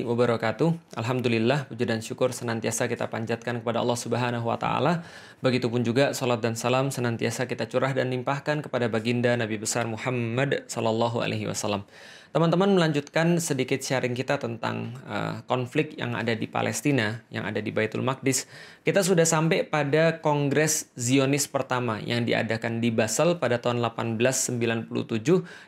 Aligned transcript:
wabarakatuh. 0.00 0.96
Alhamdulillah, 0.96 1.68
puji 1.68 1.84
dan 1.84 2.00
syukur 2.00 2.32
senantiasa 2.32 2.88
kita 2.88 3.12
panjatkan 3.12 3.60
kepada 3.60 3.84
Allah 3.84 4.00
Subhanahu 4.00 4.48
wa 4.48 4.56
taala. 4.56 5.04
Begitupun 5.44 5.84
juga 5.84 6.16
salat 6.16 6.40
dan 6.40 6.56
salam 6.56 6.88
senantiasa 6.88 7.44
kita 7.44 7.68
curah 7.68 7.92
dan 7.92 8.08
limpahkan 8.08 8.64
kepada 8.64 8.88
baginda 8.88 9.36
Nabi 9.36 9.60
besar 9.60 9.84
Muhammad 9.84 10.64
sallallahu 10.72 11.20
alaihi 11.20 11.44
wasallam. 11.44 11.84
Teman-teman 12.32 12.72
melanjutkan 12.72 13.36
sedikit 13.36 13.84
sharing 13.84 14.16
kita 14.16 14.40
tentang 14.40 14.96
uh, 15.04 15.44
konflik 15.44 16.00
yang 16.00 16.16
ada 16.16 16.32
di 16.32 16.48
Palestina, 16.48 17.20
yang 17.28 17.44
ada 17.44 17.60
di 17.60 17.68
Baitul 17.68 18.00
Maqdis. 18.00 18.48
Kita 18.80 19.04
sudah 19.04 19.28
sampai 19.28 19.68
pada 19.68 20.16
Kongres 20.16 20.88
Zionis 20.96 21.44
pertama 21.44 22.00
yang 22.00 22.24
diadakan 22.24 22.80
di 22.80 22.88
Basel 22.88 23.36
pada 23.36 23.60
tahun 23.60 23.84
1897 23.84 24.88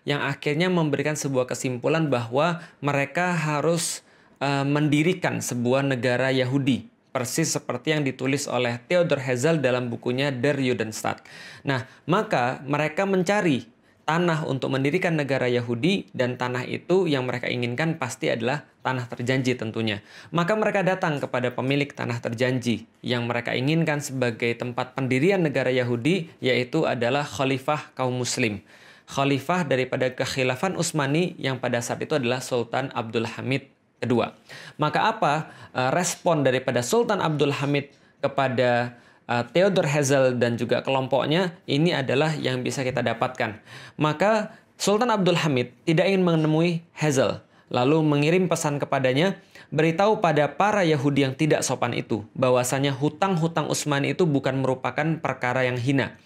yang 0.08 0.24
akhirnya 0.24 0.72
memberikan 0.72 1.20
sebuah 1.20 1.52
kesimpulan 1.52 2.08
bahwa 2.08 2.64
mereka 2.80 3.36
harus 3.36 4.00
uh, 4.40 4.66
mendirikan 4.66 5.38
sebuah 5.38 5.84
negara 5.86 6.30
Yahudi 6.30 6.94
persis 7.14 7.54
seperti 7.54 7.94
yang 7.94 8.02
ditulis 8.02 8.50
oleh 8.50 8.82
Theodor 8.90 9.22
Herzl 9.22 9.62
dalam 9.62 9.86
bukunya 9.86 10.34
Der 10.34 10.58
Judenstaat. 10.58 11.22
Nah, 11.62 11.86
maka 12.10 12.58
mereka 12.66 13.06
mencari 13.06 13.70
tanah 14.04 14.44
untuk 14.44 14.74
mendirikan 14.74 15.16
negara 15.16 15.46
Yahudi 15.46 16.12
dan 16.12 16.36
tanah 16.36 16.66
itu 16.66 17.06
yang 17.08 17.24
mereka 17.24 17.48
inginkan 17.48 17.96
pasti 17.96 18.28
adalah 18.28 18.66
tanah 18.84 19.08
terjanji 19.08 19.56
tentunya. 19.56 20.04
Maka 20.34 20.58
mereka 20.58 20.84
datang 20.84 21.22
kepada 21.22 21.54
pemilik 21.54 21.88
tanah 21.88 22.20
terjanji 22.20 22.84
yang 23.00 23.24
mereka 23.24 23.56
inginkan 23.56 24.04
sebagai 24.04 24.52
tempat 24.58 24.92
pendirian 24.92 25.40
negara 25.40 25.72
Yahudi 25.72 26.28
yaitu 26.42 26.84
adalah 26.84 27.24
khalifah 27.24 27.94
kaum 27.96 28.12
muslim. 28.12 28.60
Khalifah 29.04 29.68
daripada 29.68 30.12
kekhilafan 30.12 30.80
Utsmani 30.80 31.36
yang 31.36 31.60
pada 31.60 31.80
saat 31.84 32.00
itu 32.00 32.16
adalah 32.16 32.40
Sultan 32.40 32.88
Abdul 32.92 33.28
Hamid 33.28 33.73
kedua. 34.02 34.34
Maka 34.80 35.10
apa 35.10 35.32
eh, 35.74 35.90
respon 35.94 36.42
daripada 36.42 36.80
Sultan 36.82 37.20
Abdul 37.20 37.54
Hamid 37.54 37.92
kepada 38.24 38.96
uh, 39.28 39.44
Theodor 39.52 39.84
Herzl 39.84 40.36
dan 40.40 40.56
juga 40.56 40.80
kelompoknya 40.80 41.56
ini 41.68 41.92
adalah 41.92 42.32
yang 42.36 42.64
bisa 42.64 42.80
kita 42.80 43.04
dapatkan. 43.04 43.60
Maka 44.00 44.56
Sultan 44.80 45.12
Abdul 45.12 45.38
Hamid 45.38 45.76
tidak 45.84 46.08
ingin 46.08 46.24
menemui 46.24 46.82
Herzl, 46.96 47.44
lalu 47.68 48.00
mengirim 48.00 48.50
pesan 48.50 48.80
kepadanya, 48.80 49.38
beritahu 49.70 50.18
pada 50.18 50.50
para 50.50 50.82
Yahudi 50.82 51.24
yang 51.28 51.34
tidak 51.36 51.62
sopan 51.62 51.94
itu 51.94 52.26
bahwasanya 52.34 52.94
hutang-hutang 52.96 53.70
Utsmani 53.70 54.12
itu 54.16 54.26
bukan 54.26 54.60
merupakan 54.60 55.06
perkara 55.20 55.68
yang 55.68 55.78
hina. 55.78 56.16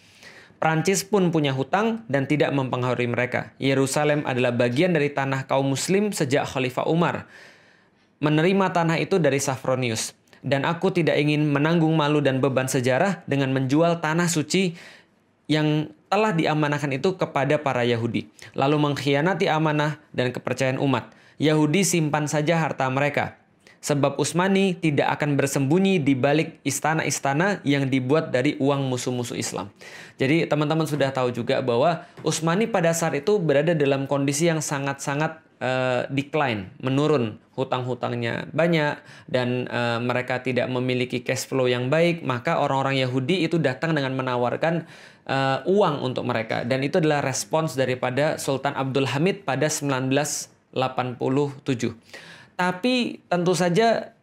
Prancis 0.59 1.07
pun 1.07 1.31
punya 1.31 1.55
hutang 1.55 2.03
dan 2.11 2.27
tidak 2.27 2.51
mempengaruhi 2.51 3.07
mereka. 3.07 3.55
Yerusalem 3.63 4.27
adalah 4.27 4.51
bagian 4.51 4.91
dari 4.91 5.15
tanah 5.15 5.47
kaum 5.47 5.71
muslim 5.71 6.11
sejak 6.11 6.51
Khalifah 6.51 6.91
Umar. 6.91 7.31
Menerima 8.19 8.75
tanah 8.75 8.99
itu 8.99 9.23
dari 9.23 9.39
Safronius 9.39 10.19
dan 10.43 10.63
aku 10.67 10.95
tidak 10.95 11.19
ingin 11.19 11.47
menanggung 11.51 11.95
malu 11.95 12.23
dan 12.23 12.39
beban 12.39 12.71
sejarah 12.71 13.27
dengan 13.27 13.51
menjual 13.51 13.99
tanah 13.99 14.31
suci 14.31 14.79
yang 15.49 15.91
telah 16.09 16.33
diamanahkan 16.33 16.93
itu 16.93 17.17
kepada 17.17 17.57
para 17.61 17.85
Yahudi, 17.85 18.29
lalu 18.53 18.77
mengkhianati 18.81 19.49
amanah 19.49 20.01
dan 20.13 20.33
kepercayaan 20.33 20.81
umat. 20.81 21.13
Yahudi 21.39 21.87
simpan 21.87 22.27
saja 22.29 22.59
harta 22.59 22.85
mereka, 22.91 23.39
sebab 23.81 24.19
Utsmani 24.19 24.77
tidak 24.77 25.09
akan 25.19 25.39
bersembunyi 25.39 26.03
di 26.03 26.13
balik 26.19 26.61
istana-istana 26.67 27.63
yang 27.63 27.87
dibuat 27.89 28.35
dari 28.35 28.59
uang 28.59 28.89
musuh-musuh 28.91 29.39
Islam. 29.39 29.71
Jadi 30.19 30.45
teman-teman 30.51 30.85
sudah 30.85 31.15
tahu 31.15 31.31
juga 31.33 31.63
bahwa 31.63 32.05
Utsmani 32.27 32.67
pada 32.69 32.93
saat 32.93 33.17
itu 33.17 33.39
berada 33.41 33.73
dalam 33.73 34.05
kondisi 34.05 34.51
yang 34.51 34.61
sangat-sangat 34.61 35.48
uh, 35.63 36.07
decline, 36.11 36.71
menurun, 36.83 37.39
hutang-hutangnya 37.59 38.47
banyak 38.55 39.03
dan 39.27 39.67
uh, 39.67 39.99
mereka 39.99 40.39
tidak 40.39 40.71
memiliki 40.71 41.27
cash 41.27 41.51
flow 41.51 41.67
yang 41.67 41.91
baik, 41.91 42.23
maka 42.23 42.63
orang-orang 42.63 43.03
Yahudi 43.03 43.43
itu 43.43 43.59
datang 43.59 43.95
dengan 43.99 44.15
menawarkan 44.15 44.87
uh, 45.27 45.67
uang 45.67 46.07
untuk 46.07 46.23
mereka 46.23 46.63
dan 46.63 46.87
itu 46.87 47.03
adalah 47.03 47.19
respons 47.23 47.75
daripada 47.75 48.39
Sultan 48.39 48.79
Abdul 48.79 49.11
Hamid 49.11 49.43
pada 49.43 49.67
1987. 49.67 50.71
Tapi 52.59 52.95
tentu 53.31 53.55
saja 53.55 54.15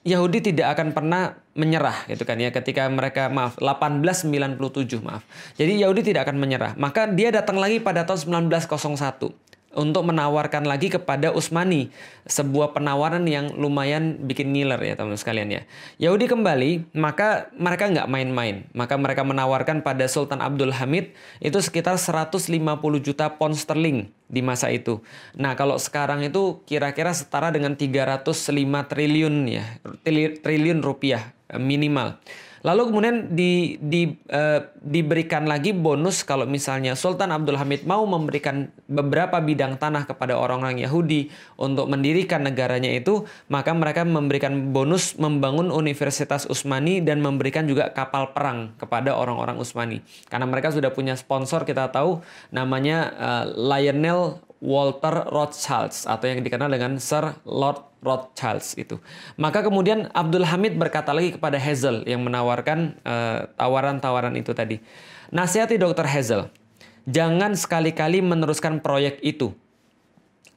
Yahudi 0.00 0.40
tidak 0.40 0.78
akan 0.78 0.96
pernah 0.96 1.36
menyerah 1.52 2.08
gitu 2.08 2.24
kan 2.24 2.40
ya 2.40 2.48
ketika 2.48 2.88
mereka 2.88 3.28
maaf 3.28 3.60
1897 3.60 5.02
maaf. 5.04 5.26
Jadi 5.60 5.82
Yahudi 5.84 6.00
tidak 6.14 6.24
akan 6.30 6.40
menyerah. 6.40 6.72
Maka 6.80 7.04
dia 7.10 7.28
datang 7.28 7.60
lagi 7.60 7.82
pada 7.84 8.08
tahun 8.08 8.48
1901 8.48 9.49
untuk 9.70 10.02
menawarkan 10.02 10.66
lagi 10.66 10.90
kepada 10.90 11.30
Usmani 11.30 11.94
sebuah 12.26 12.74
penawaran 12.74 13.22
yang 13.30 13.54
lumayan 13.54 14.18
bikin 14.26 14.50
ngiler 14.50 14.78
ya 14.82 14.98
teman-teman 14.98 15.20
sekalian 15.20 15.48
ya. 15.50 15.62
Yahudi 16.02 16.26
kembali, 16.26 16.90
maka 16.94 17.50
mereka 17.54 17.86
nggak 17.86 18.10
main-main. 18.10 18.66
Maka 18.74 18.98
mereka 18.98 19.22
menawarkan 19.22 19.86
pada 19.86 20.10
Sultan 20.10 20.42
Abdul 20.42 20.74
Hamid 20.74 21.14
itu 21.38 21.58
sekitar 21.62 21.94
150 21.98 22.50
juta 22.98 23.30
pound 23.38 23.54
sterling 23.54 24.10
di 24.26 24.42
masa 24.42 24.70
itu. 24.74 25.02
Nah, 25.38 25.54
kalau 25.54 25.78
sekarang 25.78 26.22
itu 26.26 26.62
kira-kira 26.66 27.14
setara 27.14 27.54
dengan 27.54 27.78
305 27.78 28.90
triliun 28.90 29.34
ya, 29.46 29.64
triliun 30.42 30.82
rupiah 30.82 31.30
eh, 31.50 31.62
minimal. 31.62 32.18
Lalu 32.60 32.92
kemudian 32.92 33.16
di, 33.32 33.80
di, 33.80 34.12
uh, 34.28 34.60
diberikan 34.84 35.48
lagi 35.48 35.72
bonus 35.72 36.20
kalau 36.28 36.44
misalnya 36.44 36.92
Sultan 36.92 37.32
Abdul 37.32 37.56
Hamid 37.56 37.88
mau 37.88 38.04
memberikan 38.04 38.68
beberapa 38.84 39.40
bidang 39.40 39.80
tanah 39.80 40.04
kepada 40.04 40.36
orang-orang 40.36 40.84
Yahudi 40.84 41.32
untuk 41.56 41.88
mendirikan 41.88 42.44
negaranya 42.44 42.92
itu, 42.92 43.24
maka 43.48 43.72
mereka 43.72 44.04
memberikan 44.04 44.76
bonus 44.76 45.16
membangun 45.16 45.72
Universitas 45.72 46.44
Utsmani 46.44 47.00
dan 47.00 47.24
memberikan 47.24 47.64
juga 47.64 47.88
kapal 47.96 48.36
perang 48.36 48.76
kepada 48.76 49.16
orang-orang 49.16 49.56
Utsmani. 49.56 50.04
Karena 50.28 50.44
mereka 50.44 50.68
sudah 50.68 50.92
punya 50.92 51.16
sponsor 51.16 51.64
kita 51.64 51.88
tahu 51.88 52.20
namanya 52.52 53.08
uh, 53.16 53.44
Lionel 53.56 54.49
Walter 54.60 55.24
Rothschild 55.32 55.96
atau 56.04 56.26
yang 56.28 56.44
dikenal 56.44 56.68
dengan 56.68 57.00
Sir 57.00 57.32
Lord 57.48 57.80
Rothschild 58.04 58.60
itu. 58.76 59.00
Maka 59.40 59.64
kemudian 59.64 60.12
Abdul 60.12 60.44
Hamid 60.44 60.76
berkata 60.76 61.16
lagi 61.16 61.36
kepada 61.36 61.56
Hazel 61.56 62.04
yang 62.04 62.20
menawarkan 62.20 63.00
eh, 63.00 63.40
tawaran-tawaran 63.56 64.36
itu 64.36 64.52
tadi. 64.52 64.76
Nasihati 65.32 65.80
Dr. 65.80 66.04
Hazel, 66.04 66.52
jangan 67.08 67.56
sekali-kali 67.56 68.20
meneruskan 68.20 68.84
proyek 68.84 69.16
itu. 69.24 69.56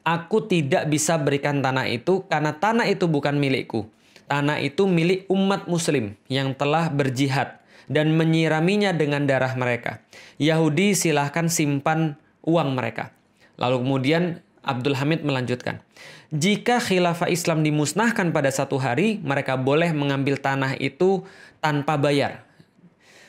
Aku 0.04 0.44
tidak 0.52 0.92
bisa 0.92 1.16
berikan 1.16 1.64
tanah 1.64 1.88
itu 1.88 2.28
karena 2.28 2.52
tanah 2.52 2.92
itu 2.92 3.08
bukan 3.08 3.40
milikku. 3.40 3.88
Tanah 4.28 4.60
itu 4.60 4.84
milik 4.84 5.32
umat 5.32 5.68
muslim 5.72 6.20
yang 6.28 6.52
telah 6.52 6.92
berjihad 6.92 7.64
dan 7.88 8.12
menyiraminya 8.16 8.92
dengan 8.92 9.24
darah 9.24 9.56
mereka. 9.56 10.04
Yahudi 10.40 10.92
silahkan 10.92 11.48
simpan 11.48 12.20
uang 12.44 12.76
mereka. 12.76 13.16
Lalu 13.58 13.86
kemudian 13.86 14.24
Abdul 14.64 14.96
Hamid 14.96 15.22
melanjutkan, 15.28 15.84
jika 16.34 16.82
khilafah 16.82 17.30
Islam 17.30 17.62
dimusnahkan 17.62 18.34
pada 18.34 18.50
satu 18.50 18.80
hari, 18.82 19.22
mereka 19.22 19.60
boleh 19.60 19.92
mengambil 19.94 20.40
tanah 20.40 20.80
itu 20.82 21.22
tanpa 21.62 22.00
bayar. 22.00 22.42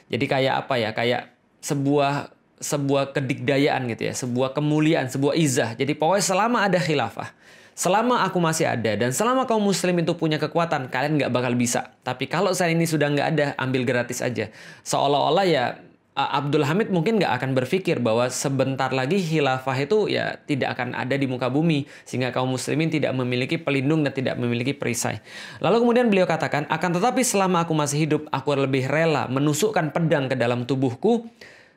Jadi 0.09 0.25
kayak 0.25 0.55
apa 0.65 0.75
ya? 0.81 0.91
Kayak 0.97 1.35
sebuah 1.61 2.33
sebuah 2.65 3.13
kedikdayaan 3.13 3.85
gitu 3.93 4.09
ya, 4.09 4.15
sebuah 4.17 4.57
kemuliaan, 4.57 5.13
sebuah 5.13 5.37
izah. 5.37 5.77
Jadi 5.77 5.93
pokoknya 5.93 6.25
selama 6.25 6.65
ada 6.65 6.81
khilafah, 6.81 7.29
selama 7.77 8.25
aku 8.25 8.39
masih 8.41 8.65
ada 8.65 8.97
dan 8.97 9.11
selama 9.13 9.45
kaum 9.45 9.61
muslim 9.61 10.01
itu 10.01 10.17
punya 10.17 10.41
kekuatan, 10.41 10.89
kalian 10.89 11.21
nggak 11.21 11.33
bakal 11.35 11.53
bisa. 11.53 11.93
Tapi 12.01 12.25
kalau 12.25 12.57
saya 12.57 12.73
ini 12.73 12.89
sudah 12.89 13.13
nggak 13.13 13.29
ada, 13.37 13.47
ambil 13.61 13.85
gratis 13.85 14.25
aja. 14.25 14.49
Seolah-olah 14.87 15.45
ya 15.45 15.77
Abdul 16.15 16.63
Hamid 16.63 16.95
mungkin 16.95 17.19
nggak 17.19 17.43
akan 17.43 17.59
berpikir 17.59 17.99
bahwa 17.99 18.31
sebentar 18.31 18.87
lagi 18.95 19.19
khilafah 19.19 19.75
itu 19.83 20.07
ya 20.07 20.39
tidak 20.47 20.79
akan 20.79 20.95
ada 20.95 21.19
di 21.19 21.27
muka 21.27 21.51
bumi 21.51 21.91
sehingga 22.07 22.31
kaum 22.31 22.55
muslimin 22.55 22.87
tidak 22.87 23.11
memiliki 23.19 23.59
pelindung 23.59 24.07
dan 24.07 24.15
tidak 24.15 24.39
memiliki 24.39 24.79
perisai. 24.79 25.19
Lalu 25.59 25.83
kemudian 25.83 26.07
beliau 26.07 26.23
katakan, 26.31 26.71
akan 26.71 26.91
tetapi 27.03 27.27
selama 27.27 27.67
aku 27.67 27.75
masih 27.75 28.07
hidup, 28.07 28.23
aku 28.31 28.55
lebih 28.55 28.87
rela 28.87 29.27
menusukkan 29.27 29.91
pedang 29.91 30.31
ke 30.31 30.39
dalam 30.39 30.63
tubuhku 30.63 31.27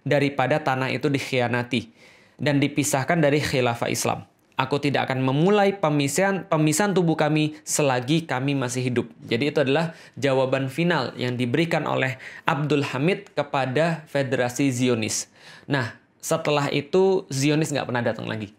daripada 0.06 0.62
tanah 0.62 0.94
itu 0.94 1.10
dikhianati 1.10 1.90
dan 2.38 2.62
dipisahkan 2.62 3.18
dari 3.18 3.42
khilafah 3.42 3.90
Islam. 3.90 4.22
Aku 4.58 4.82
tidak 4.82 5.06
akan 5.06 5.22
memulai 5.22 5.78
pemisahan 5.78 6.50
pemisahan 6.50 6.90
tubuh 6.98 7.14
kami 7.14 7.54
selagi 7.62 8.26
kami 8.26 8.58
masih 8.58 8.90
hidup. 8.90 9.06
Jadi 9.22 9.54
itu 9.54 9.62
adalah 9.62 9.94
jawaban 10.18 10.66
final 10.66 11.14
yang 11.14 11.38
diberikan 11.38 11.86
oleh 11.86 12.18
Abdul 12.50 12.82
Hamid 12.82 13.38
kepada 13.38 14.02
Federasi 14.10 14.74
Zionis. 14.74 15.30
Nah, 15.70 15.94
setelah 16.18 16.74
itu 16.74 17.30
Zionis 17.30 17.70
nggak 17.70 17.86
pernah 17.86 18.02
datang 18.02 18.26
lagi. 18.26 18.50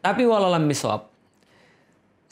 Tapi 0.00 0.24
walau 0.24 0.56
miswab, 0.56 1.12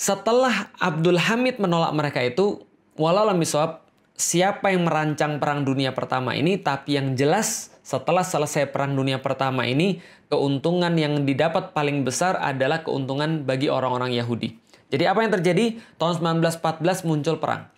setelah 0.00 0.72
Abdul 0.80 1.20
Hamid 1.20 1.60
menolak 1.60 1.92
mereka 1.92 2.24
itu, 2.24 2.64
walau 2.96 3.28
miswab, 3.36 3.83
siapa 4.14 4.70
yang 4.70 4.86
merancang 4.86 5.42
perang 5.42 5.66
dunia 5.66 5.90
pertama 5.90 6.38
ini, 6.38 6.58
tapi 6.58 6.98
yang 6.98 7.18
jelas 7.18 7.74
setelah 7.84 8.24
selesai 8.24 8.70
perang 8.72 8.96
dunia 8.96 9.20
pertama 9.20 9.68
ini, 9.68 10.00
keuntungan 10.32 10.94
yang 10.96 11.28
didapat 11.28 11.76
paling 11.76 12.06
besar 12.06 12.40
adalah 12.40 12.80
keuntungan 12.80 13.44
bagi 13.44 13.68
orang-orang 13.68 14.16
Yahudi. 14.16 14.56
Jadi 14.88 15.04
apa 15.04 15.20
yang 15.26 15.32
terjadi? 15.34 15.82
Tahun 15.98 16.22
1914 16.22 17.04
muncul 17.04 17.36
perang. 17.42 17.68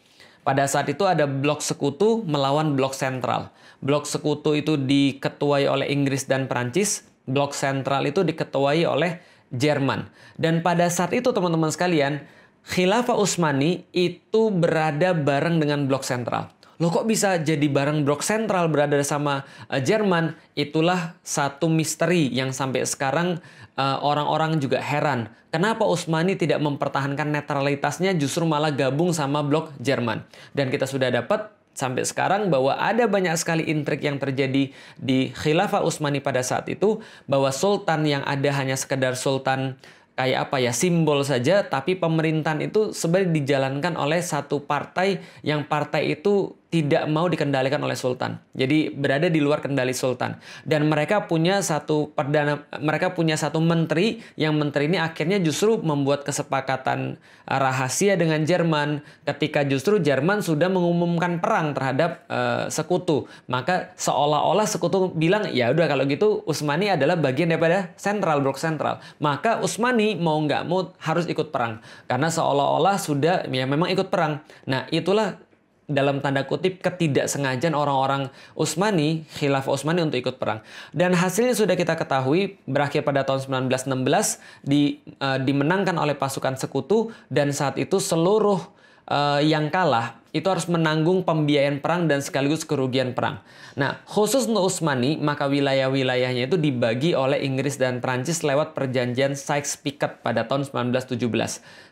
Pada 0.47 0.63
saat 0.71 0.87
itu 0.87 1.03
ada 1.03 1.27
blok 1.27 1.59
sekutu 1.59 2.23
melawan 2.23 2.79
blok 2.79 2.95
sentral. 2.95 3.51
Blok 3.83 4.07
sekutu 4.07 4.55
itu 4.55 4.79
diketuai 4.79 5.67
oleh 5.67 5.91
Inggris 5.91 6.31
dan 6.31 6.47
Prancis, 6.47 7.03
blok 7.27 7.51
sentral 7.51 8.07
itu 8.07 8.23
diketuai 8.23 8.87
oleh 8.87 9.19
Jerman. 9.51 10.07
Dan 10.39 10.63
pada 10.63 10.87
saat 10.87 11.11
itu 11.19 11.35
teman-teman 11.35 11.75
sekalian, 11.75 12.23
Khilafah 12.67 13.15
Utsmani 13.15 13.87
itu 13.95 14.51
berada 14.51 15.15
bareng 15.15 15.63
dengan 15.63 15.87
blok 15.87 16.03
sentral. 16.03 16.51
Loh 16.77 16.93
kok 16.93 17.09
bisa 17.09 17.41
jadi 17.41 17.65
bareng 17.73 18.05
blok 18.05 18.21
sentral 18.21 18.69
berada 18.69 19.01
sama 19.01 19.49
uh, 19.73 19.81
Jerman? 19.81 20.37
Itulah 20.53 21.17
satu 21.25 21.73
misteri 21.73 22.29
yang 22.29 22.53
sampai 22.53 22.85
sekarang 22.85 23.41
uh, 23.81 24.03
orang-orang 24.05 24.61
juga 24.61 24.83
heran. 24.83 25.33
Kenapa 25.49 25.89
Utsmani 25.89 26.37
tidak 26.37 26.61
mempertahankan 26.61 27.33
netralitasnya 27.33 28.13
justru 28.19 28.45
malah 28.45 28.75
gabung 28.75 29.15
sama 29.17 29.41
blok 29.41 29.73
Jerman? 29.81 30.21
Dan 30.53 30.69
kita 30.69 30.85
sudah 30.85 31.09
dapat 31.09 31.49
sampai 31.73 32.05
sekarang 32.05 32.53
bahwa 32.53 32.77
ada 32.77 33.05
banyak 33.09 33.37
sekali 33.41 33.69
intrik 33.69 34.05
yang 34.05 34.21
terjadi 34.21 34.73
di 35.01 35.19
Khilafah 35.33 35.81
Utsmani 35.81 36.21
pada 36.21 36.45
saat 36.45 36.69
itu 36.69 37.01
bahwa 37.25 37.49
sultan 37.53 38.05
yang 38.05 38.21
ada 38.25 38.53
hanya 38.53 38.77
sekedar 38.77 39.17
sultan 39.17 39.81
kayak 40.17 40.49
apa 40.49 40.57
ya 40.65 40.73
simbol 40.73 41.21
saja 41.23 41.69
tapi 41.69 41.95
pemerintahan 42.01 42.65
itu 42.65 42.97
sebenarnya 42.97 43.37
dijalankan 43.37 43.95
oleh 44.01 44.25
satu 44.25 44.65
partai 44.65 45.21
yang 45.45 45.69
partai 45.69 46.17
itu 46.17 46.57
tidak 46.67 47.07
mau 47.07 47.31
dikendalikan 47.31 47.79
oleh 47.79 47.95
sultan. 47.95 48.43
Jadi 48.51 48.91
berada 48.91 49.31
di 49.31 49.39
luar 49.39 49.63
kendali 49.63 49.95
sultan. 49.95 50.35
Dan 50.67 50.91
mereka 50.91 51.31
punya 51.31 51.63
satu 51.63 52.11
perdana 52.11 52.67
mereka 52.83 53.15
punya 53.15 53.39
satu 53.39 53.63
menteri 53.63 54.19
yang 54.35 54.59
menteri 54.59 54.91
ini 54.91 54.99
akhirnya 54.99 55.39
justru 55.39 55.79
membuat 55.79 56.27
kesepakatan 56.27 57.23
uh, 57.47 57.59
rahasia 57.63 58.19
dengan 58.19 58.43
Jerman 58.43 58.99
ketika 59.23 59.63
justru 59.63 60.03
Jerman 60.03 60.43
sudah 60.43 60.67
mengumumkan 60.67 61.39
perang 61.39 61.71
terhadap 61.71 62.27
uh, 62.27 62.67
sekutu. 62.67 63.31
Maka 63.47 63.95
seolah-olah 63.95 64.67
sekutu 64.67 65.15
bilang 65.15 65.47
ya 65.55 65.71
udah 65.71 65.87
kalau 65.87 66.03
gitu 66.11 66.43
Utsmani 66.51 66.91
adalah 66.91 67.15
bagian 67.15 67.47
daripada 67.47 67.95
sentral 67.95 68.43
blok 68.43 68.59
sentral. 68.59 68.99
Maka 69.23 69.63
Utsmani 69.63 70.19
mau 70.19 70.43
nggak 70.43 70.67
mau 70.67 70.91
harus 70.99 71.31
ikut 71.31 71.55
perang 71.55 71.79
karena 72.11 72.27
seolah-olah 72.27 72.99
sudah 72.99 73.47
ya 73.47 73.65
memang 73.71 73.87
ikut 73.95 74.11
perang. 74.11 74.43
Nah, 74.67 74.91
itulah 74.91 75.46
dalam 75.87 76.19
tanda 76.19 76.43
kutip 76.43 76.83
ketidaksengajaan 76.83 77.75
orang-orang 77.75 78.29
Utsmani, 78.59 79.23
khilafah 79.39 79.71
Utsmani 79.71 80.03
untuk 80.03 80.19
ikut 80.19 80.37
perang. 80.43 80.61
Dan 80.91 81.15
hasilnya 81.15 81.55
sudah 81.55 81.79
kita 81.79 81.95
ketahui 81.95 82.59
berakhir 82.67 83.07
pada 83.07 83.23
tahun 83.23 83.71
1916 83.71 84.67
di, 84.67 84.99
uh, 85.23 85.39
dimenangkan 85.39 85.95
oleh 85.95 86.19
pasukan 86.19 86.59
sekutu 86.59 87.15
dan 87.31 87.55
saat 87.55 87.79
itu 87.79 88.03
seluruh 88.03 88.59
uh, 89.07 89.41
yang 89.41 89.71
kalah 89.71 90.19
itu 90.37 90.49
harus 90.53 90.69
menanggung 90.69 91.25
pembiayaan 91.25 91.81
perang 91.81 92.05
dan 92.07 92.21
sekaligus 92.21 92.69
kerugian 92.69 93.17
perang. 93.17 93.41
Nah, 93.77 94.01
khusus 94.05 94.45
untuk 94.45 94.69
Utsmani, 94.69 95.17
maka 95.17 95.49
wilayah-wilayahnya 95.49 96.49
itu 96.49 96.57
dibagi 96.61 97.17
oleh 97.17 97.41
Inggris 97.45 97.81
dan 97.81 98.05
Prancis 98.05 98.45
lewat 98.45 98.77
perjanjian 98.77 99.33
Sykes-Picot 99.33 100.21
pada 100.21 100.45
tahun 100.45 100.69
1917. 100.69 101.17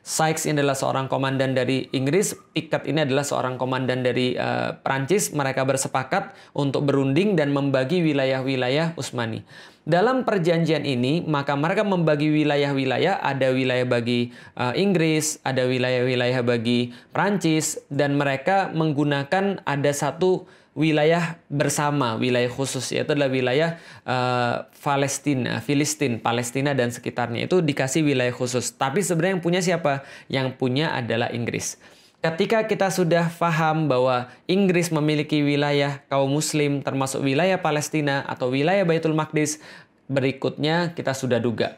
Sykes 0.04 0.44
ini 0.44 0.60
adalah 0.60 0.76
seorang 0.76 1.08
komandan 1.08 1.56
dari 1.56 1.88
Inggris, 1.96 2.36
Picot 2.52 2.84
ini 2.84 3.08
adalah 3.08 3.24
seorang 3.24 3.56
komandan 3.56 4.04
dari 4.04 4.36
uh, 4.36 4.76
Prancis. 4.80 5.32
Mereka 5.32 5.64
bersepakat 5.64 6.36
untuk 6.52 6.84
berunding 6.84 7.36
dan 7.36 7.52
membagi 7.52 8.04
wilayah-wilayah 8.04 8.96
Utsmani. 9.00 9.44
Dalam 9.84 10.24
perjanjian 10.24 10.88
ini, 10.88 11.20
maka 11.28 11.52
mereka 11.52 11.84
membagi 11.84 12.32
wilayah-wilayah, 12.32 13.20
ada 13.20 13.52
wilayah 13.52 13.84
bagi 13.84 14.32
uh, 14.56 14.72
Inggris, 14.72 15.44
ada 15.44 15.68
wilayah-wilayah 15.68 16.40
bagi 16.40 16.96
Prancis, 17.12 17.84
dan 17.92 18.16
mereka 18.16 18.72
menggunakan 18.72 19.60
ada 19.68 19.92
satu 19.92 20.48
wilayah 20.72 21.36
bersama, 21.52 22.16
wilayah 22.16 22.48
khusus, 22.48 22.96
yaitu 22.96 23.12
adalah 23.12 23.28
wilayah 23.28 23.76
uh, 24.08 24.64
Palestina, 24.80 25.60
Filistin, 25.60 26.16
Palestina 26.16 26.72
dan 26.72 26.88
sekitarnya. 26.88 27.44
Itu 27.44 27.60
dikasih 27.60 28.08
wilayah 28.08 28.32
khusus. 28.32 28.72
Tapi 28.80 29.04
sebenarnya 29.04 29.36
yang 29.36 29.44
punya 29.44 29.60
siapa? 29.60 30.00
Yang 30.32 30.48
punya 30.56 30.96
adalah 30.96 31.28
Inggris. 31.28 31.76
Ketika 32.24 32.64
kita 32.64 32.88
sudah 32.88 33.28
paham 33.36 33.84
bahwa 33.84 34.32
Inggris 34.48 34.88
memiliki 34.88 35.44
wilayah 35.44 36.00
kaum 36.08 36.32
muslim 36.32 36.80
termasuk 36.80 37.20
wilayah 37.20 37.60
Palestina 37.60 38.24
atau 38.24 38.48
wilayah 38.48 38.80
Baitul 38.88 39.12
Maqdis, 39.12 39.60
berikutnya 40.08 40.96
kita 40.96 41.12
sudah 41.12 41.36
duga. 41.36 41.76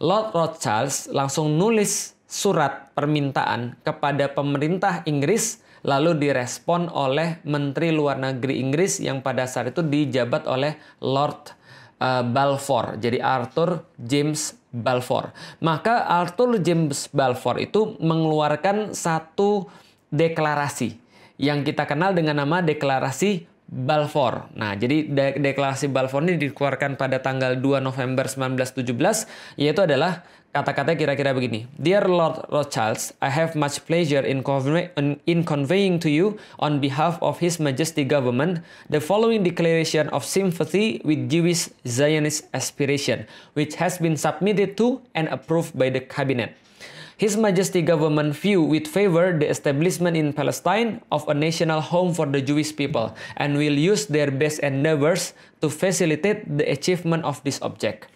Lord 0.00 0.32
Rothschild 0.32 1.12
langsung 1.12 1.60
nulis 1.60 2.16
surat 2.24 2.96
permintaan 2.96 3.76
kepada 3.84 4.32
pemerintah 4.32 5.04
Inggris 5.04 5.60
lalu 5.84 6.16
direspon 6.16 6.88
oleh 6.88 7.44
Menteri 7.44 7.92
Luar 7.92 8.16
Negeri 8.16 8.64
Inggris 8.64 9.04
yang 9.04 9.20
pada 9.20 9.44
saat 9.44 9.68
itu 9.76 9.84
dijabat 9.84 10.48
oleh 10.48 10.80
Lord 11.04 11.52
uh, 12.00 12.22
Balfour. 12.24 12.98
Jadi 12.98 13.18
Arthur 13.20 13.84
James 13.98 14.54
Balfour. 14.74 15.30
Maka 15.62 16.08
Arthur 16.08 16.58
James 16.58 17.06
Balfour 17.14 17.62
itu 17.62 17.94
mengeluarkan 18.02 18.96
satu 18.96 19.70
deklarasi 20.10 20.98
yang 21.38 21.66
kita 21.66 21.86
kenal 21.86 22.14
dengan 22.14 22.42
nama 22.42 22.62
deklarasi 22.62 23.50
Balfour. 23.64 24.52
Nah, 24.54 24.76
jadi 24.76 25.08
de 25.08 25.40
deklarasi 25.40 25.88
Balfour 25.88 26.22
ini 26.22 26.36
dikeluarkan 26.36 27.00
pada 27.00 27.18
tanggal 27.18 27.58
2 27.58 27.80
November 27.80 28.28
1917 28.28 29.56
yaitu 29.56 29.80
adalah 29.82 30.22
kata-kata 30.54 30.94
kira-kira 30.94 31.34
begini. 31.34 31.66
Dear 31.82 32.06
Lord 32.06 32.46
Rothschild, 32.46 33.10
I 33.18 33.26
have 33.26 33.58
much 33.58 33.82
pleasure 33.90 34.22
in, 34.22 34.38
in 35.26 35.42
conveying 35.42 35.98
to 35.98 36.08
you 36.08 36.38
on 36.62 36.78
behalf 36.78 37.18
of 37.18 37.42
His 37.42 37.58
Majesty 37.58 38.06
government 38.06 38.62
the 38.86 39.02
following 39.02 39.42
declaration 39.42 40.06
of 40.14 40.22
sympathy 40.22 41.02
with 41.02 41.26
Jewish 41.26 41.74
Zionist 41.82 42.46
aspiration, 42.54 43.26
which 43.58 43.74
has 43.82 43.98
been 43.98 44.14
submitted 44.14 44.78
to 44.78 45.02
and 45.18 45.26
approved 45.34 45.74
by 45.74 45.90
the 45.90 45.98
cabinet. 45.98 46.54
His 47.18 47.34
Majesty 47.34 47.82
government 47.82 48.34
view 48.34 48.62
with 48.62 48.86
favor 48.86 49.34
the 49.34 49.50
establishment 49.50 50.14
in 50.14 50.34
Palestine 50.34 51.02
of 51.10 51.26
a 51.26 51.34
national 51.34 51.82
home 51.82 52.14
for 52.14 52.26
the 52.26 52.42
Jewish 52.42 52.74
people 52.74 53.14
and 53.38 53.58
will 53.58 53.74
use 53.74 54.06
their 54.06 54.30
best 54.30 54.62
endeavors 54.62 55.34
to 55.62 55.70
facilitate 55.70 56.46
the 56.46 56.66
achievement 56.70 57.22
of 57.22 57.42
this 57.42 57.62
object. 57.62 58.13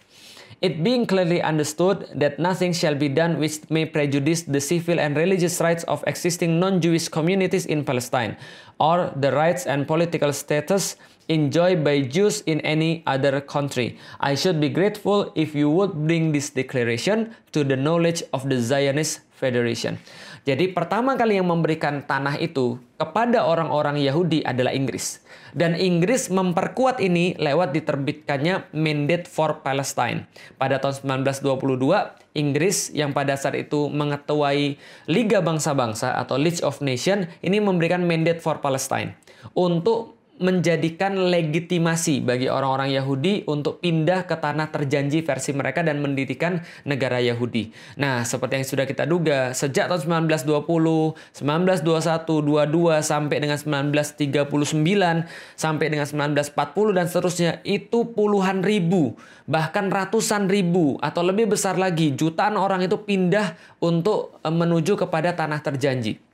It 0.61 0.83
being 0.83 1.05
clearly 1.05 1.41
understood 1.41 2.09
that 2.15 2.37
nothing 2.39 2.73
shall 2.73 2.95
be 2.95 3.07
done 3.07 3.39
which 3.39 3.69
may 3.69 3.85
prejudice 3.85 4.43
the 4.43 4.59
civil 4.59 4.99
and 4.99 5.15
religious 5.15 5.61
rights 5.61 5.83
of 5.85 6.03
existing 6.05 6.59
non-Jewish 6.59 7.07
communities 7.07 7.65
in 7.65 7.85
Palestine, 7.85 8.35
or 8.79 9.11
the 9.15 9.31
rights 9.31 9.65
and 9.65 9.87
political 9.87 10.33
status 10.33 10.97
enjoyed 11.29 11.83
by 11.83 12.01
Jews 12.01 12.41
in 12.47 12.59
any 12.61 13.03
other 13.05 13.39
country. 13.39 13.97
I 14.19 14.35
should 14.35 14.59
be 14.59 14.67
grateful 14.67 15.31
if 15.35 15.55
you 15.55 15.69
would 15.69 15.93
bring 16.07 16.31
this 16.31 16.49
declaration 16.49 17.35
to 17.53 17.63
the 17.63 17.77
knowledge 17.77 18.23
of 18.33 18.49
the 18.49 18.59
Zionist 18.59 19.21
Federation. 19.31 19.99
Jadi 20.43 20.71
pertama 20.71 21.15
kali 21.15 21.39
yang 21.39 21.47
memberikan 21.47 22.03
tanah 22.03 22.37
itu 22.37 22.79
kepada 22.99 23.47
orang-orang 23.47 23.97
Yahudi 24.03 24.43
adalah 24.43 24.75
Inggris. 24.75 25.23
Dan 25.55 25.73
Inggris 25.73 26.29
memperkuat 26.29 27.01
ini 27.01 27.33
lewat 27.39 27.73
diterbitkannya 27.73 28.69
Mandate 28.75 29.25
for 29.25 29.65
Palestine. 29.65 30.29
Pada 30.59 30.77
tahun 30.77 31.23
1922, 31.25 32.37
Inggris 32.37 32.93
yang 32.93 33.15
pada 33.15 33.33
saat 33.33 33.57
itu 33.57 33.89
mengetuai 33.89 34.77
Liga 35.09 35.41
Bangsa-Bangsa 35.41 36.19
atau 36.21 36.37
League 36.37 36.61
of 36.61 36.83
Nations 36.85 37.25
ini 37.41 37.57
memberikan 37.57 38.05
Mandate 38.05 38.43
for 38.43 38.61
Palestine 38.61 39.17
untuk 39.57 40.18
menjadikan 40.39 41.15
legitimasi 41.29 42.23
bagi 42.23 42.47
orang-orang 42.47 42.95
Yahudi 42.95 43.43
untuk 43.45 43.83
pindah 43.83 44.23
ke 44.23 44.39
tanah 44.39 44.71
terjanji 44.71 45.19
versi 45.19 45.51
mereka 45.51 45.83
dan 45.83 45.99
mendirikan 45.99 46.63
negara 46.87 47.19
Yahudi. 47.19 47.75
Nah, 47.99 48.23
seperti 48.23 48.63
yang 48.63 48.67
sudah 48.67 48.85
kita 48.87 49.03
duga, 49.03 49.51
sejak 49.51 49.91
tahun 49.91 50.31
1920, 50.31 51.19
1921, 51.35 52.39
22 52.39 53.03
sampai 53.03 53.37
dengan 53.43 53.59
1939, 53.59 55.27
sampai 55.59 55.85
dengan 55.91 56.07
1940 56.07 56.95
dan 56.95 57.05
seterusnya 57.11 57.51
itu 57.67 58.07
puluhan 58.15 58.63
ribu, 58.63 59.19
bahkan 59.43 59.91
ratusan 59.91 60.47
ribu 60.47 60.95
atau 61.03 61.19
lebih 61.19 61.51
besar 61.51 61.75
lagi 61.75 62.15
jutaan 62.15 62.55
orang 62.55 62.87
itu 62.87 62.95
pindah 62.95 63.59
untuk 63.83 64.39
eh, 64.39 64.53
menuju 64.53 64.95
kepada 64.95 65.35
tanah 65.35 65.59
terjanji 65.59 66.28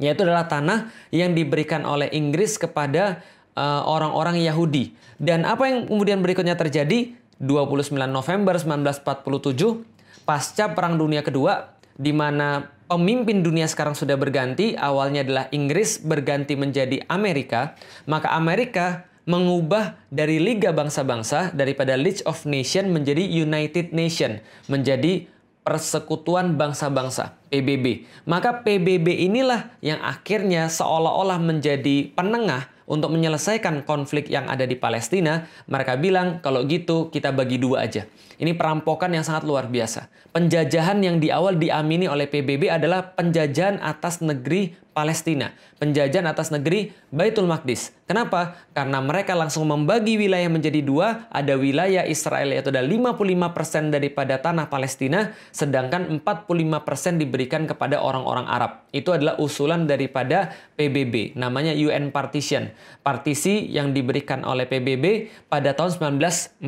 yaitu 0.00 0.24
adalah 0.24 0.48
tanah 0.48 0.88
yang 1.12 1.36
diberikan 1.36 1.84
oleh 1.84 2.08
Inggris 2.12 2.56
kepada 2.56 3.20
uh, 3.56 3.84
orang-orang 3.84 4.40
uh, 4.40 4.44
Yahudi. 4.48 4.96
Dan 5.20 5.44
apa 5.44 5.68
yang 5.68 5.88
kemudian 5.88 6.24
berikutnya 6.24 6.56
terjadi? 6.56 7.12
29 7.42 7.90
November 8.06 8.54
1947, 8.54 9.82
pasca 10.22 10.70
Perang 10.78 10.94
Dunia 10.94 11.26
Kedua, 11.26 11.74
di 11.98 12.14
mana 12.14 12.70
pemimpin 12.86 13.42
dunia 13.42 13.66
sekarang 13.66 13.98
sudah 13.98 14.14
berganti, 14.14 14.78
awalnya 14.78 15.26
adalah 15.26 15.44
Inggris 15.50 15.98
berganti 15.98 16.54
menjadi 16.54 17.02
Amerika, 17.10 17.74
maka 18.06 18.30
Amerika 18.30 19.10
mengubah 19.22 19.98
dari 20.10 20.42
Liga 20.42 20.74
Bangsa-Bangsa 20.74 21.54
daripada 21.54 21.94
League 21.94 22.22
of 22.26 22.42
Nations 22.42 22.90
menjadi 22.90 23.22
United 23.22 23.94
Nation, 23.94 24.42
menjadi 24.66 25.30
Persekutuan 25.62 26.58
Bangsa-Bangsa 26.58 27.38
PBB. 27.46 28.06
Maka 28.26 28.66
PBB 28.66 29.30
inilah 29.30 29.70
yang 29.78 30.02
akhirnya 30.02 30.66
seolah-olah 30.66 31.38
menjadi 31.38 32.10
penengah 32.18 32.66
untuk 32.90 33.14
menyelesaikan 33.14 33.86
konflik 33.86 34.26
yang 34.26 34.50
ada 34.50 34.66
di 34.66 34.74
Palestina. 34.74 35.46
Mereka 35.70 36.02
bilang 36.02 36.42
kalau 36.42 36.66
gitu 36.66 37.08
kita 37.14 37.30
bagi 37.30 37.62
dua 37.62 37.86
aja. 37.86 38.04
Ini 38.42 38.58
perampokan 38.58 39.14
yang 39.14 39.22
sangat 39.22 39.46
luar 39.46 39.70
biasa. 39.70 40.10
Penjajahan 40.34 40.98
yang 40.98 41.22
di 41.22 41.30
awal 41.30 41.62
diamini 41.62 42.10
oleh 42.10 42.26
PBB 42.26 42.66
adalah 42.66 43.14
penjajahan 43.14 43.78
atas 43.78 44.18
negeri 44.18 44.74
Palestina, 44.92 45.56
penjajahan 45.80 46.28
atas 46.28 46.52
negeri 46.52 46.92
Baitul 47.08 47.48
Maqdis. 47.48 47.96
Kenapa? 48.04 48.60
Karena 48.76 49.00
mereka 49.00 49.32
langsung 49.32 49.64
membagi 49.64 50.20
wilayah 50.20 50.52
menjadi 50.52 50.84
dua, 50.84 51.32
ada 51.32 51.56
wilayah 51.56 52.04
Israel 52.04 52.52
yaitu 52.52 52.68
ada 52.68 52.84
55% 52.84 53.88
daripada 53.88 54.36
tanah 54.36 54.68
Palestina, 54.68 55.32
sedangkan 55.48 56.20
45% 56.20 57.16
diberikan 57.16 57.64
kepada 57.64 58.04
orang-orang 58.04 58.44
Arab. 58.44 58.84
Itu 58.92 59.16
adalah 59.16 59.40
usulan 59.40 59.88
daripada 59.88 60.52
PBB, 60.76 61.40
namanya 61.40 61.72
UN 61.72 62.12
Partition. 62.12 62.68
Partisi 63.00 63.64
yang 63.72 63.96
diberikan 63.96 64.44
oleh 64.44 64.68
PBB 64.68 65.32
pada 65.48 65.72
tahun 65.72 66.20
1947 66.20 66.60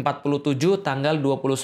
tanggal 0.80 1.20
29 1.20 1.63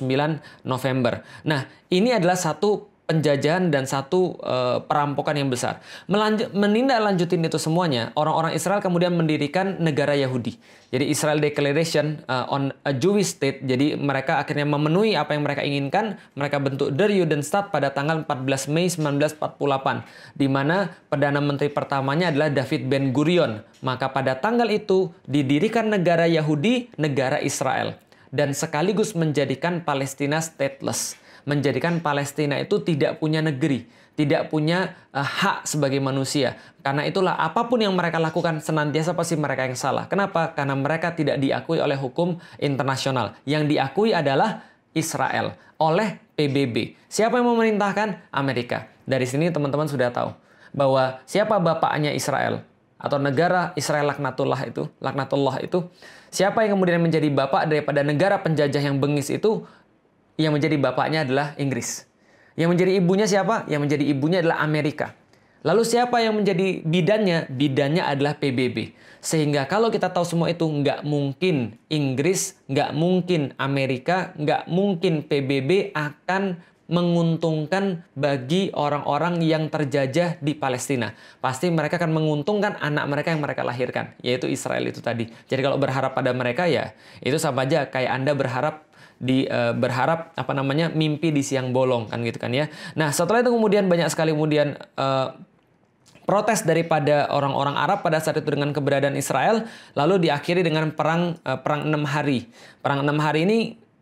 November. 0.64 1.24
Nah, 1.44 1.68
ini 1.92 2.12
adalah 2.12 2.36
satu 2.36 2.90
penjajahan 3.10 3.74
dan 3.74 3.90
satu 3.90 4.38
uh, 4.38 4.78
perampokan 4.86 5.34
yang 5.34 5.50
besar. 5.50 5.82
Melanjut, 6.06 6.54
menindaklanjutin 6.54 7.42
itu 7.42 7.58
semuanya, 7.58 8.14
orang-orang 8.14 8.54
Israel 8.54 8.78
kemudian 8.78 9.10
mendirikan 9.18 9.82
negara 9.82 10.14
Yahudi. 10.14 10.54
Jadi 10.94 11.10
Israel 11.10 11.42
Declaration 11.42 12.22
uh, 12.30 12.46
on 12.46 12.70
a 12.86 12.94
Jewish 12.94 13.34
State. 13.34 13.66
Jadi 13.66 13.98
mereka 13.98 14.38
akhirnya 14.38 14.62
memenuhi 14.62 15.18
apa 15.18 15.34
yang 15.34 15.42
mereka 15.42 15.66
inginkan. 15.66 16.22
Mereka 16.38 16.62
bentuk 16.62 16.94
Der 16.94 17.10
Judenstaat 17.10 17.74
pada 17.74 17.90
tanggal 17.90 18.22
14 18.22 18.70
Mei 18.70 18.86
1948, 18.86 20.38
di 20.38 20.46
mana 20.46 20.94
perdana 21.10 21.42
menteri 21.42 21.66
pertamanya 21.70 22.30
adalah 22.30 22.50
David 22.50 22.86
Ben 22.86 23.10
Gurion. 23.10 23.66
Maka 23.82 24.14
pada 24.14 24.38
tanggal 24.38 24.70
itu 24.70 25.10
didirikan 25.26 25.90
negara 25.90 26.30
Yahudi, 26.30 26.94
negara 26.94 27.42
Israel, 27.42 27.98
dan 28.30 28.54
sekaligus 28.54 29.14
menjadikan 29.18 29.82
Palestina 29.82 30.38
stateless 30.38 31.18
menjadikan 31.48 32.00
Palestina 32.04 32.60
itu 32.60 32.80
tidak 32.84 33.20
punya 33.20 33.40
negeri, 33.40 33.88
tidak 34.16 34.52
punya 34.52 34.96
uh, 35.12 35.24
hak 35.24 35.64
sebagai 35.68 36.00
manusia. 36.02 36.56
Karena 36.84 37.04
itulah 37.06 37.36
apa 37.36 37.68
pun 37.68 37.80
yang 37.80 37.92
mereka 37.96 38.20
lakukan 38.20 38.60
senantiasa 38.60 39.16
pasti 39.16 39.36
mereka 39.36 39.64
yang 39.68 39.76
salah. 39.76 40.08
Kenapa? 40.08 40.52
Karena 40.52 40.76
mereka 40.76 41.12
tidak 41.12 41.40
diakui 41.40 41.80
oleh 41.80 41.96
hukum 41.96 42.36
internasional. 42.60 43.36
Yang 43.48 43.76
diakui 43.76 44.10
adalah 44.12 44.64
Israel 44.92 45.56
oleh 45.80 46.20
PBB. 46.36 46.96
Siapa 47.08 47.40
yang 47.40 47.48
memerintahkan? 47.56 48.32
Amerika. 48.32 48.90
Dari 49.04 49.24
sini 49.24 49.48
teman-teman 49.48 49.88
sudah 49.88 50.12
tahu 50.12 50.30
bahwa 50.70 51.18
siapa 51.26 51.58
bapaknya 51.58 52.14
Israel 52.14 52.62
atau 53.00 53.16
negara 53.16 53.72
Israel 53.74 54.12
laknatullah 54.12 54.60
itu, 54.68 54.86
laknatullah 55.00 55.64
itu, 55.64 55.88
siapa 56.30 56.64
yang 56.64 56.78
kemudian 56.78 57.02
menjadi 57.02 57.28
bapak 57.28 57.68
daripada 57.68 58.00
negara 58.06 58.38
penjajah 58.40 58.80
yang 58.80 58.96
bengis 59.02 59.28
itu 59.28 59.66
yang 60.40 60.56
menjadi 60.56 60.80
bapaknya 60.80 61.28
adalah 61.28 61.52
Inggris. 61.60 62.08
Yang 62.56 62.68
menjadi 62.76 62.92
ibunya 62.96 63.26
siapa? 63.28 63.68
Yang 63.68 63.80
menjadi 63.86 64.04
ibunya 64.08 64.38
adalah 64.40 64.64
Amerika. 64.64 65.12
Lalu 65.60 65.84
siapa 65.84 66.24
yang 66.24 66.40
menjadi 66.40 66.80
bidannya? 66.80 67.52
Bidannya 67.52 68.00
adalah 68.00 68.40
PBB. 68.40 68.96
Sehingga 69.20 69.68
kalau 69.68 69.92
kita 69.92 70.08
tahu 70.08 70.24
semua 70.24 70.48
itu, 70.48 70.64
nggak 70.64 71.04
mungkin 71.04 71.76
Inggris, 71.92 72.56
nggak 72.72 72.96
mungkin 72.96 73.52
Amerika, 73.60 74.32
nggak 74.40 74.72
mungkin 74.72 75.20
PBB 75.28 75.92
akan 75.92 76.56
menguntungkan 76.90 78.02
bagi 78.18 78.74
orang-orang 78.74 79.38
yang 79.46 79.70
terjajah 79.70 80.42
di 80.42 80.58
Palestina. 80.58 81.14
Pasti 81.38 81.70
mereka 81.70 82.02
akan 82.02 82.10
menguntungkan 82.10 82.76
anak 82.82 83.06
mereka 83.06 83.28
yang 83.30 83.40
mereka 83.40 83.62
lahirkan, 83.62 84.12
yaitu 84.20 84.50
Israel 84.50 84.82
itu 84.90 84.98
tadi. 84.98 85.30
Jadi 85.46 85.60
kalau 85.62 85.78
berharap 85.78 86.18
pada 86.18 86.34
mereka 86.34 86.66
ya, 86.66 86.90
itu 87.22 87.38
sama 87.38 87.62
aja 87.62 87.86
kayak 87.86 88.10
Anda 88.10 88.34
berharap 88.34 88.90
di 89.20 89.44
uh, 89.46 89.76
berharap 89.76 90.32
apa 90.32 90.52
namanya 90.56 90.88
mimpi 90.88 91.28
di 91.28 91.44
siang 91.44 91.76
bolong 91.76 92.08
kan 92.08 92.24
gitu 92.24 92.40
kan 92.40 92.50
ya. 92.50 92.72
Nah 92.96 93.12
setelah 93.12 93.44
itu 93.44 93.52
kemudian 93.52 93.84
banyak 93.84 94.08
sekali 94.08 94.32
kemudian 94.32 94.80
uh, 94.96 95.36
protes 96.24 96.64
daripada 96.64 97.28
orang-orang 97.28 97.76
Arab 97.76 98.00
pada 98.00 98.16
saat 98.16 98.40
itu 98.40 98.48
dengan 98.48 98.72
keberadaan 98.72 99.18
Israel 99.20 99.68
lalu 99.92 100.24
diakhiri 100.24 100.64
dengan 100.64 100.88
perang 100.96 101.36
uh, 101.44 101.60
perang 101.60 101.84
enam 101.84 102.08
hari. 102.08 102.48
Perang 102.80 103.04
enam 103.04 103.20
hari 103.20 103.44
ini 103.44 103.58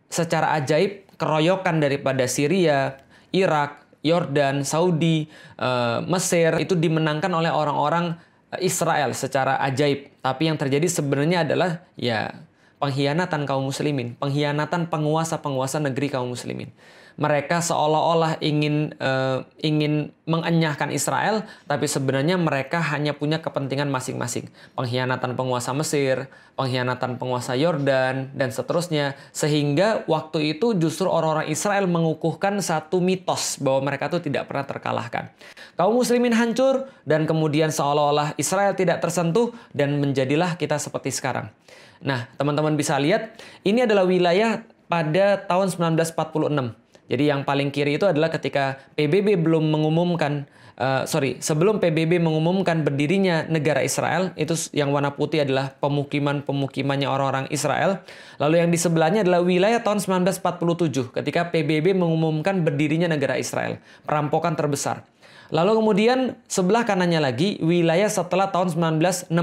secara 0.07 0.55
ajaib 0.55 1.08
keroyokan 1.19 1.83
daripada 1.83 2.23
Syria, 2.25 2.97
Irak, 3.35 3.83
Yordan, 3.99 4.63
Saudi, 4.63 5.27
uh, 5.59 5.99
Mesir 6.07 6.55
itu 6.63 6.73
dimenangkan 6.73 7.29
oleh 7.35 7.51
orang-orang 7.51 8.15
Israel 8.63 9.11
secara 9.13 9.59
ajaib. 9.61 10.09
Tapi 10.23 10.49
yang 10.49 10.57
terjadi 10.57 10.87
sebenarnya 10.87 11.45
adalah 11.45 11.83
ya 11.99 12.33
pengkhianatan 12.79 13.43
kaum 13.43 13.67
muslimin, 13.67 14.15
pengkhianatan 14.17 14.87
penguasa-penguasa 14.87 15.83
negeri 15.83 16.07
kaum 16.09 16.31
muslimin. 16.31 16.71
Mereka 17.19 17.59
seolah-olah 17.59 18.39
ingin 18.39 18.95
uh, 18.95 19.43
ingin 19.59 20.15
mengenyahkan 20.23 20.87
Israel, 20.87 21.43
tapi 21.67 21.83
sebenarnya 21.83 22.39
mereka 22.39 22.79
hanya 22.95 23.11
punya 23.11 23.43
kepentingan 23.43 23.91
masing-masing. 23.91 24.47
Pengkhianatan 24.79 25.35
penguasa 25.35 25.75
Mesir, 25.75 26.31
pengkhianatan 26.55 27.19
penguasa 27.19 27.59
Yordan, 27.59 28.31
dan 28.31 28.49
seterusnya. 28.55 29.19
Sehingga 29.35 30.07
waktu 30.07 30.55
itu 30.55 30.79
justru 30.79 31.11
orang-orang 31.11 31.51
Israel 31.51 31.91
mengukuhkan 31.91 32.55
satu 32.63 33.03
mitos 33.03 33.59
bahwa 33.59 33.91
mereka 33.91 34.07
itu 34.15 34.31
tidak 34.31 34.47
pernah 34.47 34.63
terkalahkan. 34.63 35.27
Kaum 35.75 35.99
muslimin 35.99 36.31
hancur, 36.31 36.87
dan 37.03 37.27
kemudian 37.27 37.67
seolah-olah 37.67 38.39
Israel 38.39 38.71
tidak 38.79 39.03
tersentuh, 39.03 39.51
dan 39.75 39.99
menjadilah 39.99 40.55
kita 40.55 40.79
seperti 40.79 41.11
sekarang. 41.11 41.51
Nah, 41.99 42.31
teman-teman 42.39 42.79
bisa 42.79 42.95
lihat, 42.95 43.35
ini 43.67 43.83
adalah 43.83 44.07
wilayah 44.07 44.63
pada 44.87 45.35
tahun 45.43 45.67
1946. 45.67 46.88
Jadi 47.09 47.33
yang 47.33 47.41
paling 47.41 47.73
kiri 47.73 47.97
itu 47.97 48.05
adalah 48.05 48.29
ketika 48.29 48.77
PBB 48.93 49.41
belum 49.41 49.73
mengumumkan, 49.73 50.45
uh, 50.77 51.09
sorry, 51.09 51.41
sebelum 51.41 51.81
PBB 51.81 52.21
mengumumkan 52.21 52.85
berdirinya 52.85 53.49
negara 53.49 53.81
Israel, 53.81 54.29
itu 54.37 54.53
yang 54.71 54.93
warna 54.93 55.17
putih 55.17 55.41
adalah 55.41 55.73
pemukiman-pemukimannya 55.81 57.09
orang-orang 57.09 57.49
Israel. 57.49 58.05
Lalu 58.37 58.61
yang 58.61 58.69
di 58.69 58.77
sebelahnya 58.77 59.25
adalah 59.25 59.41
wilayah 59.41 59.81
tahun 59.81 60.05
1947 60.05 61.09
ketika 61.17 61.49
PBB 61.49 61.97
mengumumkan 61.97 62.61
berdirinya 62.61 63.09
negara 63.09 63.41
Israel. 63.41 63.81
Perampokan 64.05 64.53
terbesar. 64.53 65.01
Lalu 65.49 65.81
kemudian 65.81 66.19
sebelah 66.45 66.85
kanannya 66.85 67.21
lagi 67.21 67.57
wilayah 67.61 68.05
setelah 68.05 68.53
tahun 68.53 68.69
1967. 68.73 69.33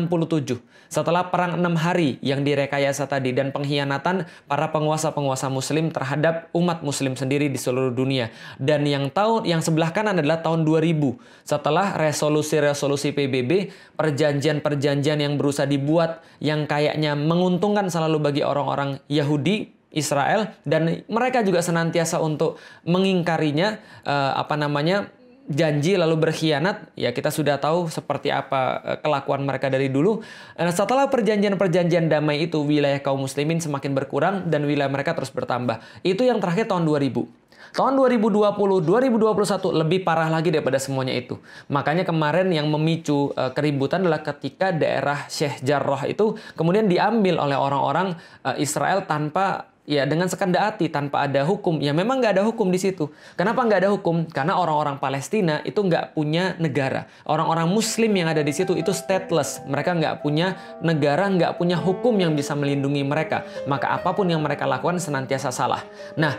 Setelah 0.87 1.35
perang 1.35 1.59
enam 1.59 1.75
hari 1.75 2.23
yang 2.23 2.47
direkayasa 2.47 3.11
tadi 3.11 3.35
dan 3.35 3.51
pengkhianatan 3.51 4.23
para 4.47 4.67
penguasa-penguasa 4.71 5.51
muslim 5.51 5.91
terhadap 5.91 6.47
umat 6.55 6.87
muslim 6.87 7.19
sendiri 7.19 7.51
di 7.51 7.59
seluruh 7.59 7.91
dunia. 7.91 8.31
Dan 8.55 8.87
yang 8.87 9.11
tahun 9.11 9.51
yang 9.51 9.59
sebelah 9.67 9.91
kanan 9.91 10.23
adalah 10.23 10.47
tahun 10.47 10.63
2000. 10.63 11.19
Setelah 11.43 11.99
resolusi-resolusi 11.99 13.11
PBB, 13.11 13.75
perjanjian-perjanjian 13.99 15.19
yang 15.19 15.35
berusaha 15.35 15.67
dibuat 15.67 16.23
yang 16.39 16.71
kayaknya 16.71 17.19
menguntungkan 17.19 17.91
selalu 17.91 18.23
bagi 18.23 18.43
orang-orang 18.47 19.03
Yahudi 19.11 19.75
Israel 19.97 20.53
dan 20.69 21.03
mereka 21.09 21.41
juga 21.41 21.65
senantiasa 21.65 22.21
untuk 22.21 22.61
mengingkarinya 22.85 23.81
uh, 24.05 24.37
apa 24.37 24.55
namanya 24.55 25.09
janji 25.47 25.95
lalu 25.95 26.19
berkhianat, 26.19 26.91
ya 26.99 27.15
kita 27.15 27.31
sudah 27.31 27.59
tahu 27.63 27.87
seperti 27.87 28.35
apa 28.35 28.83
eh, 28.83 28.99
kelakuan 29.01 29.47
mereka 29.47 29.71
dari 29.71 29.87
dulu. 29.91 30.21
Nah, 30.59 30.75
setelah 30.75 31.07
perjanjian-perjanjian 31.07 32.11
damai 32.11 32.51
itu, 32.51 32.63
wilayah 32.63 32.99
kaum 32.99 33.23
muslimin 33.23 33.63
semakin 33.63 33.95
berkurang 33.95 34.51
dan 34.51 34.67
wilayah 34.67 34.91
mereka 34.91 35.15
terus 35.15 35.31
bertambah. 35.31 35.79
Itu 36.03 36.27
yang 36.27 36.43
terakhir 36.43 36.71
tahun 36.71 36.85
2000. 36.85 37.47
Tahun 37.77 37.93
2020, 37.93 38.57
2021 38.89 39.81
lebih 39.85 40.01
parah 40.01 40.33
lagi 40.33 40.49
daripada 40.49 40.81
semuanya 40.81 41.13
itu. 41.13 41.37
Makanya 41.69 42.09
kemarin 42.09 42.49
yang 42.49 42.73
memicu 42.73 43.35
uh, 43.37 43.53
keributan 43.53 44.01
adalah 44.07 44.25
ketika 44.25 44.73
daerah 44.73 45.29
Syekh 45.29 45.61
Jarrah 45.61 46.09
itu 46.09 46.41
kemudian 46.57 46.89
diambil 46.89 47.37
oleh 47.37 47.59
orang-orang 47.59 48.17
Israel 48.57 49.05
tanpa 49.05 49.76
ya 49.87 50.03
dengan 50.05 50.27
sekanda 50.27 50.67
hati 50.67 50.91
tanpa 50.91 51.25
ada 51.25 51.47
hukum. 51.47 51.79
Ya 51.81 51.95
memang 51.95 52.19
nggak 52.19 52.37
ada 52.37 52.45
hukum 52.45 52.69
di 52.69 52.77
situ. 52.83 53.09
Kenapa 53.39 53.63
nggak 53.63 53.87
ada 53.87 53.91
hukum? 53.95 54.27
Karena 54.29 54.59
orang-orang 54.59 54.99
Palestina 54.99 55.63
itu 55.63 55.81
nggak 55.81 56.13
punya 56.13 56.59
negara. 56.59 57.07
Orang-orang 57.25 57.71
Muslim 57.71 58.13
yang 58.13 58.29
ada 58.29 58.43
di 58.43 58.53
situ 58.53 58.75
itu 58.75 58.91
stateless. 58.91 59.63
Mereka 59.65 59.97
nggak 59.97 60.15
punya 60.21 60.59
negara 60.83 61.31
nggak 61.31 61.57
punya 61.57 61.79
hukum 61.79 62.19
yang 62.19 62.35
bisa 62.35 62.53
melindungi 62.53 63.07
mereka. 63.07 63.47
Maka 63.65 63.97
apa 63.97 64.13
pun 64.13 64.27
yang 64.29 64.43
mereka 64.43 64.67
lakukan 64.67 64.99
senantiasa 64.99 65.49
salah. 65.55 65.81
Nah 66.19 66.37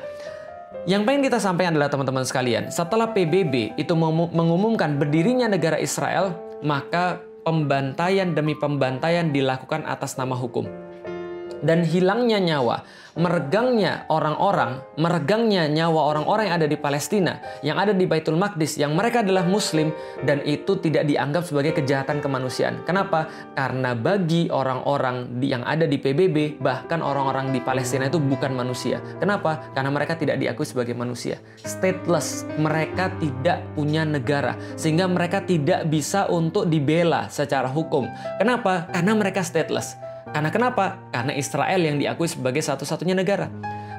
yang 0.88 1.08
pengen 1.08 1.28
kita 1.28 1.40
sampaikan 1.40 1.76
adalah 1.76 1.92
teman-teman 1.92 2.24
sekalian 2.28 2.72
setelah 2.72 3.12
PBB 3.12 3.76
itu 3.80 3.94
mengumumkan 4.32 5.00
berdirinya 5.00 5.48
negara 5.48 5.80
Israel 5.80 6.36
maka 6.64 7.24
pembantaian 7.44 8.32
demi 8.36 8.56
pembantaian 8.56 9.32
dilakukan 9.32 9.88
atas 9.88 10.20
nama 10.20 10.36
hukum 10.36 10.87
dan 11.62 11.86
hilangnya 11.86 12.38
nyawa, 12.42 12.86
meregangnya 13.18 14.06
orang-orang, 14.14 14.78
meregangnya 14.96 15.66
nyawa 15.66 16.14
orang-orang 16.14 16.54
yang 16.54 16.58
ada 16.62 16.70
di 16.70 16.78
Palestina, 16.78 17.42
yang 17.66 17.82
ada 17.82 17.92
di 17.92 18.06
Baitul 18.06 18.38
Maqdis, 18.38 18.78
yang 18.78 18.94
mereka 18.94 19.26
adalah 19.26 19.44
muslim 19.50 19.90
dan 20.22 20.46
itu 20.46 20.78
tidak 20.78 21.10
dianggap 21.10 21.44
sebagai 21.44 21.82
kejahatan 21.82 22.22
kemanusiaan. 22.22 22.86
Kenapa? 22.86 23.26
Karena 23.58 23.98
bagi 23.98 24.54
orang-orang 24.54 25.42
yang 25.42 25.66
ada 25.66 25.90
di 25.90 25.98
PBB, 25.98 26.62
bahkan 26.62 27.02
orang-orang 27.02 27.50
di 27.50 27.60
Palestina 27.60 28.06
itu 28.06 28.22
bukan 28.22 28.54
manusia. 28.54 29.02
Kenapa? 29.18 29.74
Karena 29.74 29.90
mereka 29.90 30.14
tidak 30.14 30.38
diakui 30.38 30.70
sebagai 30.70 30.94
manusia. 30.94 31.42
Stateless, 31.66 32.46
mereka 32.62 33.10
tidak 33.18 33.66
punya 33.74 34.06
negara 34.06 34.54
sehingga 34.78 35.10
mereka 35.10 35.42
tidak 35.42 35.90
bisa 35.90 36.30
untuk 36.30 36.70
dibela 36.70 37.26
secara 37.34 37.66
hukum. 37.66 38.06
Kenapa? 38.38 38.86
Karena 38.94 39.18
mereka 39.18 39.42
stateless. 39.42 40.07
Karena 40.32 40.50
kenapa? 40.52 41.00
Karena 41.10 41.34
Israel 41.36 41.82
yang 41.82 41.98
diakui 41.98 42.28
sebagai 42.28 42.60
satu-satunya 42.64 43.16
negara. 43.16 43.48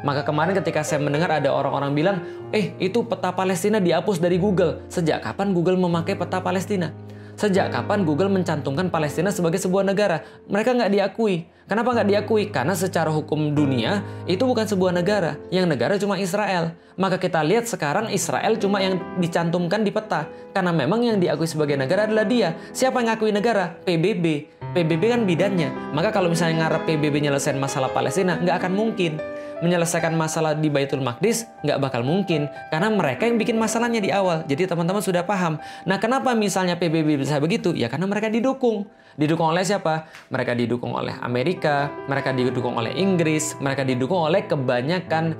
Maka 0.07 0.23
kemarin 0.23 0.55
ketika 0.55 0.87
saya 0.87 1.03
mendengar 1.03 1.33
ada 1.33 1.51
orang-orang 1.51 1.91
bilang, 1.95 2.17
eh 2.55 2.71
itu 2.79 3.03
peta 3.03 3.35
Palestina 3.35 3.83
dihapus 3.83 4.23
dari 4.23 4.39
Google. 4.39 4.87
Sejak 4.87 5.27
kapan 5.27 5.51
Google 5.51 5.75
memakai 5.75 6.15
peta 6.15 6.39
Palestina? 6.39 6.95
Sejak 7.39 7.71
kapan 7.71 8.03
Google 8.03 8.35
mencantumkan 8.35 8.91
Palestina 8.91 9.31
sebagai 9.31 9.63
sebuah 9.63 9.87
negara? 9.87 10.27
Mereka 10.51 10.75
nggak 10.75 10.91
diakui. 10.91 11.47
Kenapa 11.71 11.95
nggak 11.95 12.11
diakui? 12.11 12.51
Karena 12.51 12.75
secara 12.75 13.15
hukum 13.15 13.55
dunia 13.55 14.03
itu 14.27 14.43
bukan 14.43 14.67
sebuah 14.67 14.91
negara. 14.91 15.39
Yang 15.55 15.67
negara 15.71 15.95
cuma 16.03 16.19
Israel. 16.19 16.75
Maka 16.99 17.15
kita 17.15 17.39
lihat 17.47 17.71
sekarang 17.71 18.11
Israel 18.11 18.59
cuma 18.59 18.83
yang 18.83 18.99
dicantumkan 19.23 19.87
di 19.87 19.95
peta. 19.95 20.27
Karena 20.51 20.75
memang 20.75 20.99
yang 20.99 21.23
diakui 21.23 21.47
sebagai 21.47 21.79
negara 21.79 22.11
adalah 22.11 22.27
dia. 22.27 22.59
Siapa 22.75 22.99
yang 22.99 23.15
ngakui 23.15 23.31
negara? 23.31 23.79
PBB. 23.87 24.58
PBB 24.77 25.03
kan 25.09 25.23
bidannya. 25.25 25.71
Maka 25.97 26.13
kalau 26.13 26.29
misalnya 26.29 26.67
ngarep 26.67 26.85
PBB 26.85 27.25
nyelesain 27.25 27.57
masalah 27.57 27.89
Palestina, 27.93 28.37
nggak 28.37 28.57
akan 28.65 28.73
mungkin 28.77 29.17
menyelesaikan 29.59 30.15
masalah 30.15 30.55
di 30.55 30.71
Baitul 30.71 31.03
Maqdis 31.03 31.51
nggak 31.67 31.79
bakal 31.83 32.07
mungkin 32.07 32.47
karena 32.71 32.89
mereka 32.95 33.27
yang 33.27 33.37
bikin 33.39 33.59
masalahnya 33.59 33.99
di 33.99 34.11
awal. 34.15 34.47
Jadi 34.47 34.71
teman-teman 34.71 35.03
sudah 35.03 35.27
paham. 35.27 35.59
Nah, 35.83 35.99
kenapa 35.99 36.35
misalnya 36.35 36.79
PBB 36.79 37.19
bisa 37.19 37.43
begitu? 37.43 37.75
Ya 37.75 37.91
karena 37.91 38.07
mereka 38.07 38.31
didukung. 38.31 38.87
Didukung 39.19 39.51
oleh 39.51 39.67
siapa? 39.67 40.07
Mereka 40.31 40.55
didukung 40.55 40.95
oleh 40.95 41.19
Amerika, 41.19 41.91
mereka 42.07 42.31
didukung 42.31 42.79
oleh 42.79 42.95
Inggris, 42.95 43.59
mereka 43.59 43.83
didukung 43.83 44.31
oleh 44.31 44.47
kebanyakan 44.47 45.35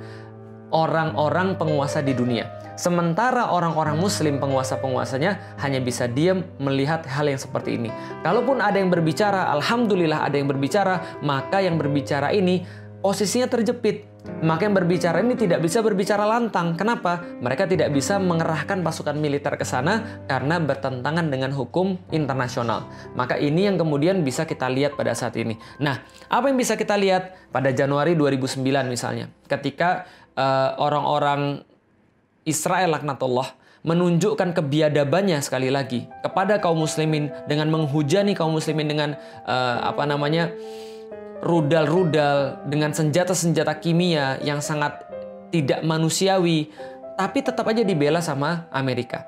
orang-orang 0.69 1.57
penguasa 1.57 2.01
di 2.01 2.13
dunia. 2.13 2.49
Sementara 2.79 3.51
orang-orang 3.51 3.99
muslim 3.99 4.39
penguasa-penguasanya 4.39 5.59
hanya 5.59 5.83
bisa 5.83 6.07
diam 6.07 6.47
melihat 6.63 7.03
hal 7.03 7.27
yang 7.27 7.35
seperti 7.35 7.75
ini. 7.75 7.91
Kalaupun 8.23 8.63
ada 8.63 8.79
yang 8.79 8.87
berbicara, 8.87 9.51
alhamdulillah 9.51 10.23
ada 10.23 10.39
yang 10.39 10.47
berbicara, 10.47 11.19
maka 11.19 11.59
yang 11.59 11.75
berbicara 11.75 12.31
ini 12.31 12.63
posisinya 13.03 13.51
terjepit. 13.51 14.07
Maka 14.39 14.67
yang 14.67 14.75
berbicara 14.75 15.19
ini 15.19 15.35
tidak 15.35 15.63
bisa 15.63 15.83
berbicara 15.83 16.23
lantang. 16.23 16.75
Kenapa? 16.79 17.23
Mereka 17.43 17.67
tidak 17.67 17.91
bisa 17.91 18.19
mengerahkan 18.19 18.79
pasukan 18.83 19.15
militer 19.15 19.55
ke 19.59 19.67
sana 19.67 20.23
karena 20.27 20.59
bertentangan 20.59 21.27
dengan 21.27 21.51
hukum 21.51 21.99
internasional. 22.15 22.87
Maka 23.15 23.35
ini 23.39 23.67
yang 23.67 23.75
kemudian 23.75 24.23
bisa 24.23 24.47
kita 24.47 24.71
lihat 24.71 24.95
pada 24.95 25.15
saat 25.15 25.35
ini. 25.39 25.59
Nah, 25.83 26.03
apa 26.31 26.51
yang 26.51 26.59
bisa 26.59 26.79
kita 26.79 26.95
lihat 26.95 27.51
pada 27.51 27.73
Januari 27.75 28.13
2009 28.13 28.63
misalnya, 28.87 29.31
ketika 29.49 30.05
orang-orang 30.79 31.67
Israel 32.47 32.95
laknatullah 32.95 33.59
menunjukkan 33.83 34.55
kebiadabannya 34.55 35.39
sekali 35.39 35.71
lagi 35.71 36.07
kepada 36.19 36.59
kaum 36.59 36.83
muslimin 36.83 37.31
dengan 37.47 37.71
menghujani 37.71 38.35
kaum 38.35 38.55
muslimin 38.55 38.91
dengan 38.91 39.09
uh, 39.47 39.77
apa 39.87 40.03
namanya 40.03 40.51
rudal-rudal 41.39 42.67
dengan 42.67 42.91
senjata-senjata 42.91 43.79
kimia 43.79 44.35
yang 44.43 44.59
sangat 44.59 45.07
tidak 45.49 45.81
manusiawi, 45.81 46.67
tapi 47.15 47.39
tetap 47.39 47.63
aja 47.71 47.81
dibela 47.81 48.19
sama 48.19 48.67
Amerika. 48.75 49.25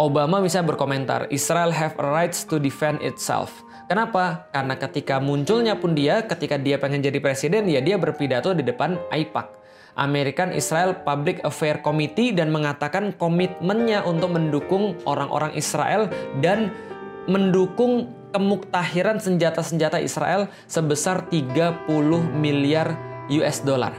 Obama 0.00 0.42
bisa 0.42 0.58
berkomentar, 0.64 1.30
Israel 1.30 1.70
have 1.70 1.94
a 2.00 2.06
rights 2.08 2.42
to 2.42 2.58
defend 2.58 2.98
itself. 3.04 3.62
Kenapa? 3.86 4.48
Karena 4.50 4.74
ketika 4.80 5.20
munculnya 5.20 5.76
pun 5.76 5.94
dia, 5.94 6.24
ketika 6.24 6.58
dia 6.58 6.80
pengen 6.80 7.04
jadi 7.04 7.20
presiden, 7.20 7.68
ya 7.68 7.78
dia 7.84 8.00
berpidato 8.00 8.56
di 8.56 8.64
depan 8.64 8.96
AIPAC. 9.12 9.63
American 9.94 10.50
Israel 10.50 11.02
Public 11.06 11.42
Affair 11.46 11.78
Committee 11.82 12.34
dan 12.34 12.50
mengatakan 12.50 13.14
komitmennya 13.14 14.02
untuk 14.02 14.34
mendukung 14.34 14.98
orang-orang 15.06 15.54
Israel 15.54 16.10
dan 16.42 16.74
mendukung 17.30 18.10
kemuktahiran 18.34 19.22
senjata-senjata 19.22 20.02
Israel 20.02 20.50
sebesar 20.66 21.30
30 21.30 21.86
miliar 22.34 22.98
US 23.30 23.62
dollar. 23.62 23.94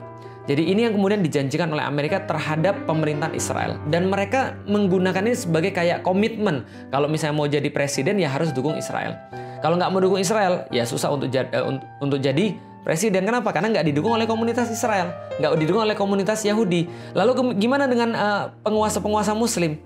Jadi 0.46 0.62
ini 0.62 0.86
yang 0.86 0.94
kemudian 0.94 1.26
dijanjikan 1.26 1.74
oleh 1.74 1.82
Amerika 1.82 2.22
terhadap 2.22 2.86
pemerintahan 2.86 3.34
Israel. 3.34 3.82
Dan 3.90 4.14
mereka 4.14 4.54
menggunakan 4.70 5.26
ini 5.26 5.34
sebagai 5.34 5.74
kayak 5.74 6.06
komitmen. 6.06 6.62
Kalau 6.94 7.10
misalnya 7.10 7.34
mau 7.34 7.50
jadi 7.50 7.66
presiden 7.74 8.22
ya 8.22 8.30
harus 8.30 8.54
dukung 8.54 8.78
Israel. 8.78 9.18
Kalau 9.66 9.82
nggak 9.82 9.90
mau 9.90 9.98
dukung 9.98 10.22
Israel 10.22 10.70
ya 10.70 10.86
susah 10.86 11.10
untuk, 11.10 11.34
jadi, 11.34 11.50
uh, 11.50 11.74
eh, 11.74 11.82
untuk 11.98 12.22
jadi 12.22 12.54
presiden. 12.86 13.26
Kenapa? 13.26 13.50
Karena 13.50 13.74
nggak 13.74 13.86
didukung 13.90 14.14
oleh 14.14 14.30
komunitas 14.30 14.70
Israel. 14.70 15.12
Nggak 15.42 15.52
didukung 15.58 15.82
oleh 15.82 15.98
komunitas 15.98 16.46
Yahudi. 16.46 16.86
Lalu 17.18 17.58
gimana 17.58 17.90
dengan 17.90 18.14
eh, 18.14 18.44
penguasa-penguasa 18.62 19.34
uh, 19.34 19.38
muslim? 19.38 19.82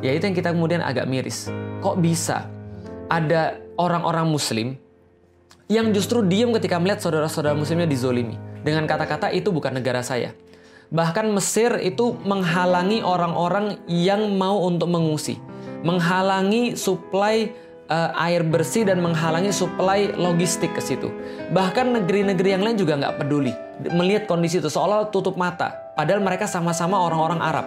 Ya 0.00 0.16
itu 0.16 0.24
yang 0.24 0.34
kita 0.34 0.56
kemudian 0.56 0.80
agak 0.80 1.04
miris. 1.04 1.52
Kok 1.84 2.00
bisa 2.00 2.48
ada 3.12 3.60
orang-orang 3.76 4.24
muslim 4.32 4.80
yang 5.68 5.92
justru 5.92 6.24
diam 6.24 6.50
ketika 6.56 6.80
melihat 6.80 7.04
saudara-saudara 7.04 7.52
muslimnya 7.52 7.86
dizolimi. 7.86 8.40
Dengan 8.64 8.88
kata-kata 8.88 9.28
itu 9.34 9.52
bukan 9.52 9.76
negara 9.76 10.00
saya. 10.00 10.32
Bahkan 10.92 11.32
Mesir 11.32 11.80
itu 11.80 12.16
menghalangi 12.20 13.00
orang-orang 13.00 13.80
yang 13.88 14.36
mau 14.36 14.60
untuk 14.68 14.92
mengungsi. 14.92 15.40
Menghalangi 15.82 16.76
suplai 16.76 17.56
uh, 17.88 18.10
air 18.28 18.44
bersih 18.46 18.86
dan 18.86 19.00
menghalangi 19.00 19.50
suplai 19.50 20.12
logistik 20.14 20.74
ke 20.76 20.82
situ. 20.82 21.08
Bahkan 21.50 22.02
negeri-negeri 22.02 22.54
yang 22.58 22.62
lain 22.62 22.76
juga 22.78 22.98
nggak 22.98 23.16
peduli 23.22 23.54
melihat 23.90 24.30
kondisi 24.30 24.62
itu 24.62 24.70
seolah 24.70 25.10
tutup 25.10 25.34
mata. 25.34 25.94
Padahal 25.98 26.22
mereka 26.22 26.46
sama-sama 26.46 27.00
orang-orang 27.02 27.40
Arab. 27.42 27.66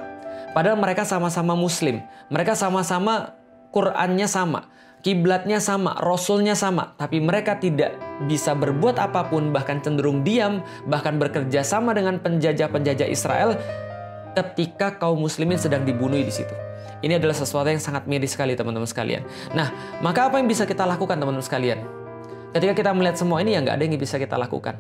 Padahal 0.56 0.80
mereka 0.80 1.04
sama-sama 1.04 1.58
Muslim. 1.58 2.00
Mereka 2.32 2.56
sama-sama 2.56 3.36
Qurannya 3.76 4.30
sama 4.30 4.72
kiblatnya 5.06 5.62
sama, 5.62 5.94
rasulnya 6.02 6.58
sama, 6.58 6.98
tapi 6.98 7.22
mereka 7.22 7.62
tidak 7.62 7.94
bisa 8.26 8.58
berbuat 8.58 8.98
apa 8.98 9.30
pun, 9.30 9.54
bahkan 9.54 9.78
cenderung 9.78 10.26
diam, 10.26 10.66
bahkan 10.90 11.22
bekerja 11.22 11.62
sama 11.62 11.94
dengan 11.94 12.18
penjajah-penjajah 12.18 13.06
Israel 13.06 13.54
ketika 14.34 14.98
kaum 14.98 15.22
muslimin 15.22 15.62
sedang 15.62 15.86
dibunuh 15.86 16.18
di 16.18 16.34
situ. 16.34 16.65
Ini 17.04 17.22
adalah 17.22 17.36
sesuatu 17.38 17.68
yang 17.70 17.82
sangat 17.82 18.10
miris 18.10 18.34
sekali 18.34 18.58
teman-teman 18.58 18.88
sekalian. 18.88 19.22
Nah, 19.54 19.70
maka 20.02 20.32
apa 20.32 20.42
yang 20.42 20.50
bisa 20.50 20.66
kita 20.66 20.88
lakukan 20.88 21.20
teman-teman 21.20 21.44
sekalian? 21.46 21.80
Ketika 22.56 22.74
kita 22.74 22.92
melihat 22.96 23.20
semua 23.20 23.44
ini 23.44 23.54
ya 23.54 23.60
nggak 23.62 23.76
ada 23.76 23.84
yang 23.84 24.00
bisa 24.00 24.16
kita 24.16 24.40
lakukan. 24.40 24.80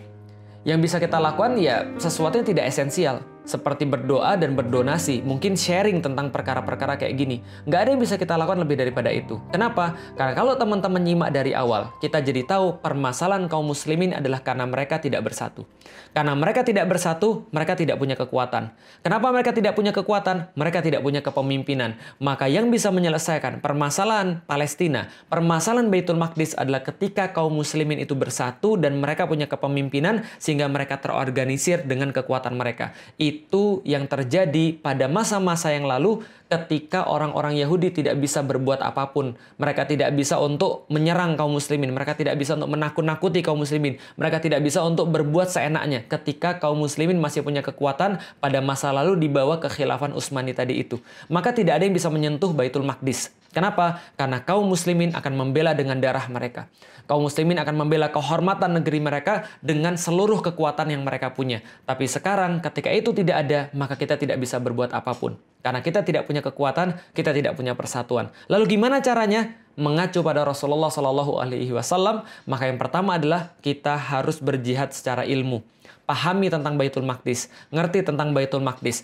Yang 0.65 0.79
bisa 0.89 0.97
kita 0.97 1.21
lakukan 1.21 1.59
ya 1.61 1.85
sesuatu 1.99 2.39
yang 2.41 2.47
tidak 2.47 2.65
esensial 2.71 3.21
seperti 3.45 3.85
berdoa 3.85 4.35
dan 4.35 4.57
berdonasi, 4.57 5.21
mungkin 5.21 5.53
sharing 5.53 6.01
tentang 6.01 6.33
perkara-perkara 6.33 6.97
kayak 6.97 7.13
gini. 7.15 7.39
Nggak 7.69 7.79
ada 7.79 7.89
yang 7.93 8.01
bisa 8.01 8.15
kita 8.17 8.33
lakukan 8.35 8.65
lebih 8.65 8.75
daripada 8.81 9.13
itu. 9.13 9.37
Kenapa? 9.53 9.95
Karena 10.17 10.33
kalau 10.33 10.57
teman-teman 10.57 10.99
nyimak 10.99 11.29
dari 11.31 11.53
awal, 11.53 11.93
kita 12.01 12.19
jadi 12.19 12.43
tahu 12.43 12.81
permasalahan 12.81 13.45
kaum 13.45 13.69
muslimin 13.69 14.17
adalah 14.17 14.41
karena 14.41 14.65
mereka 14.65 14.97
tidak 14.99 15.21
bersatu. 15.23 15.63
Karena 16.11 16.33
mereka 16.33 16.65
tidak 16.65 16.89
bersatu, 16.89 17.45
mereka 17.53 17.77
tidak 17.77 18.01
punya 18.01 18.15
kekuatan. 18.17 18.71
Kenapa 19.05 19.27
mereka 19.29 19.51
tidak 19.53 19.75
punya 19.77 19.91
kekuatan? 19.93 20.49
Mereka 20.57 20.79
tidak 20.81 21.03
punya 21.05 21.21
kepemimpinan. 21.21 21.99
Maka 22.23 22.49
yang 22.49 22.71
bisa 22.71 22.89
menyelesaikan 22.89 23.59
permasalahan 23.59 24.41
Palestina, 24.47 25.11
permasalahan 25.29 25.91
Baitul 25.91 26.17
Maqdis 26.17 26.57
adalah 26.57 26.81
ketika 26.81 27.29
kaum 27.35 27.53
muslimin 27.53 28.01
itu 28.01 28.17
bersatu 28.17 28.79
dan 28.79 28.97
mereka 28.97 29.27
punya 29.27 29.45
kepemimpinan 29.45 30.23
sehingga 30.39 30.65
mereka 30.71 31.03
terorganisir 31.03 31.83
dengan 31.83 32.15
kekuatan 32.15 32.55
mereka. 32.55 32.95
Itu 33.35 33.83
yang 33.83 34.07
terjadi 34.07 34.79
pada 34.79 35.11
masa-masa 35.11 35.75
yang 35.75 35.83
lalu 35.83 36.23
ketika 36.45 37.09
orang-orang 37.09 37.57
Yahudi 37.57 37.91
tidak 37.91 38.15
bisa 38.21 38.45
berbuat 38.45 38.79
apa 38.79 39.11
pun. 39.11 39.33
Mereka 39.57 39.89
tidak 39.89 40.13
bisa 40.13 40.37
untuk 40.37 40.85
menyerang 40.93 41.35
kaum 41.35 41.57
muslimin. 41.57 41.91
Mereka 41.91 42.15
tidak 42.15 42.37
bisa 42.37 42.53
untuk 42.55 42.71
menakut-nakuti 42.71 43.41
kaum 43.41 43.59
muslimin. 43.59 43.97
Mereka 44.15 44.39
tidak 44.39 44.61
bisa 44.61 44.85
untuk 44.85 45.09
berbuat 45.09 45.49
seenaknya 45.49 46.05
ketika 46.05 46.61
kaum 46.61 46.79
muslimin 46.79 47.17
masih 47.17 47.41
punya 47.41 47.65
kekuatan 47.65 48.21
pada 48.39 48.59
masa 48.61 48.93
lalu 48.93 49.17
dibawa 49.17 49.57
ke 49.57 49.67
khilafan 49.67 50.13
Utsmani 50.13 50.53
tadi 50.53 50.79
itu. 50.79 51.01
Maka 51.27 51.51
tidak 51.51 51.81
ada 51.81 51.83
yang 51.83 51.95
bisa 51.97 52.13
menyentuh 52.13 52.53
Baitul 52.53 52.85
Maqdis. 52.85 53.33
Kenapa? 53.55 54.03
Karena 54.19 54.43
kaum 54.43 54.67
muslimin 54.67 55.15
akan 55.15 55.31
membela 55.31 55.71
dengan 55.71 55.95
darah 56.03 56.27
mereka. 56.27 56.67
Kaum 57.07 57.23
muslimin 57.23 57.55
akan 57.55 57.87
membela 57.87 58.11
kehormatan 58.11 58.81
negeri 58.81 58.99
mereka 58.99 59.47
dengan 59.63 59.95
seluruh 59.95 60.43
kekuatan 60.43 60.91
yang 60.91 61.07
mereka 61.07 61.31
punya. 61.31 61.63
Tapi 61.87 62.03
sekarang 62.03 62.59
ketika 62.59 62.91
itu 62.91 63.15
tidak 63.15 63.47
ada, 63.47 63.59
maka 63.71 63.95
kita 63.95 64.19
tidak 64.19 64.43
bisa 64.43 64.59
berbuat 64.59 64.91
apa 64.91 65.15
pun. 65.15 65.39
Karena 65.63 65.79
kita 65.79 66.03
tidak 66.03 66.27
punya 66.27 66.43
kekuatan, 66.43 66.99
kita 67.15 67.31
tidak 67.31 67.55
punya 67.55 67.71
persatuan. 67.79 68.27
Lalu 68.51 68.75
gimana 68.75 68.99
caranya? 68.99 69.63
mengacu 69.75 70.23
pada 70.23 70.47
Rasulullah 70.47 70.87
Shallallahu 70.87 71.35
Alaihi 71.35 71.71
Wasallam, 71.75 72.23
maka 72.47 72.71
yang 72.71 72.79
pertama 72.79 73.19
adalah 73.19 73.53
kita 73.59 73.99
harus 73.99 74.39
berjihad 74.39 74.95
secara 74.95 75.27
ilmu. 75.27 75.61
Pahami 76.07 76.47
tentang 76.47 76.79
Baitul 76.79 77.03
Maqdis, 77.03 77.51
ngerti 77.73 78.05
tentang 78.05 78.31
Baitul 78.31 78.63
Maqdis, 78.63 79.03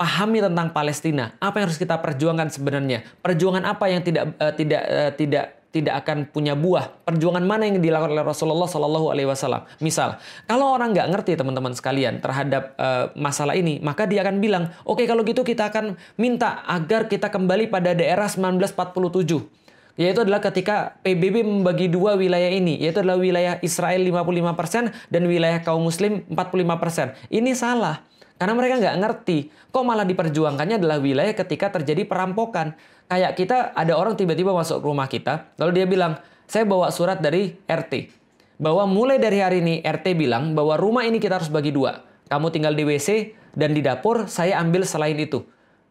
pahami 0.00 0.40
tentang 0.40 0.72
Palestina. 0.72 1.36
Apa 1.36 1.60
yang 1.60 1.68
harus 1.68 1.76
kita 1.76 2.00
perjuangkan 2.00 2.48
sebenarnya? 2.48 3.04
Perjuangan 3.20 3.68
apa 3.68 3.84
yang 3.92 4.00
tidak 4.00 4.32
uh, 4.40 4.52
tidak 4.56 4.82
uh, 4.88 5.12
tidak 5.12 5.44
tidak 5.70 6.02
akan 6.02 6.26
punya 6.26 6.56
buah. 6.58 6.90
Perjuangan 7.06 7.44
mana 7.46 7.68
yang 7.68 7.78
dilakukan 7.78 8.10
oleh 8.10 8.26
Rasulullah 8.26 8.66
Shallallahu 8.66 9.06
Alaihi 9.14 9.28
Wasallam. 9.28 9.68
Misal, 9.78 10.18
kalau 10.48 10.74
orang 10.74 10.90
nggak 10.90 11.08
ngerti 11.14 11.38
teman-teman 11.38 11.76
sekalian 11.76 12.18
terhadap 12.18 12.74
uh, 12.74 13.14
masalah 13.14 13.54
ini, 13.54 13.78
maka 13.78 14.08
dia 14.08 14.26
akan 14.26 14.42
bilang, 14.42 14.74
oke 14.82 14.98
okay, 14.98 15.06
kalau 15.06 15.22
gitu 15.22 15.46
kita 15.46 15.70
akan 15.70 15.94
minta 16.18 16.66
agar 16.66 17.06
kita 17.06 17.30
kembali 17.30 17.70
pada 17.70 17.94
daerah 17.94 18.26
1947 18.26 19.60
yaitu 20.00 20.24
adalah 20.24 20.40
ketika 20.40 20.96
PBB 21.04 21.44
membagi 21.44 21.92
dua 21.92 22.16
wilayah 22.16 22.48
ini, 22.48 22.80
yaitu 22.80 23.04
adalah 23.04 23.20
wilayah 23.20 23.60
Israel 23.60 24.00
55% 24.00 25.12
dan 25.12 25.22
wilayah 25.28 25.60
kaum 25.60 25.84
muslim 25.84 26.24
45%. 26.24 27.28
Ini 27.28 27.52
salah. 27.52 28.00
Karena 28.40 28.56
mereka 28.56 28.80
nggak 28.80 28.96
ngerti. 29.04 29.38
Kok 29.68 29.84
malah 29.84 30.08
diperjuangkannya 30.08 30.80
adalah 30.80 30.96
wilayah 30.96 31.36
ketika 31.36 31.76
terjadi 31.76 32.08
perampokan. 32.08 32.72
Kayak 33.04 33.36
kita 33.36 33.76
ada 33.76 33.92
orang 33.92 34.16
tiba-tiba 34.16 34.56
masuk 34.56 34.80
rumah 34.80 35.04
kita, 35.12 35.52
lalu 35.60 35.76
dia 35.76 35.84
bilang, 35.84 36.16
saya 36.48 36.64
bawa 36.64 36.88
surat 36.88 37.20
dari 37.20 37.52
RT. 37.68 38.16
Bahwa 38.56 38.88
mulai 38.88 39.20
dari 39.20 39.44
hari 39.44 39.60
ini 39.60 39.84
RT 39.84 40.16
bilang 40.16 40.56
bahwa 40.56 40.80
rumah 40.80 41.04
ini 41.04 41.20
kita 41.20 41.36
harus 41.36 41.52
bagi 41.52 41.68
dua. 41.68 42.00
Kamu 42.32 42.48
tinggal 42.48 42.72
di 42.72 42.88
WC 42.88 43.36
dan 43.52 43.76
di 43.76 43.84
dapur, 43.84 44.24
saya 44.24 44.56
ambil 44.56 44.88
selain 44.88 45.20
itu. 45.20 45.44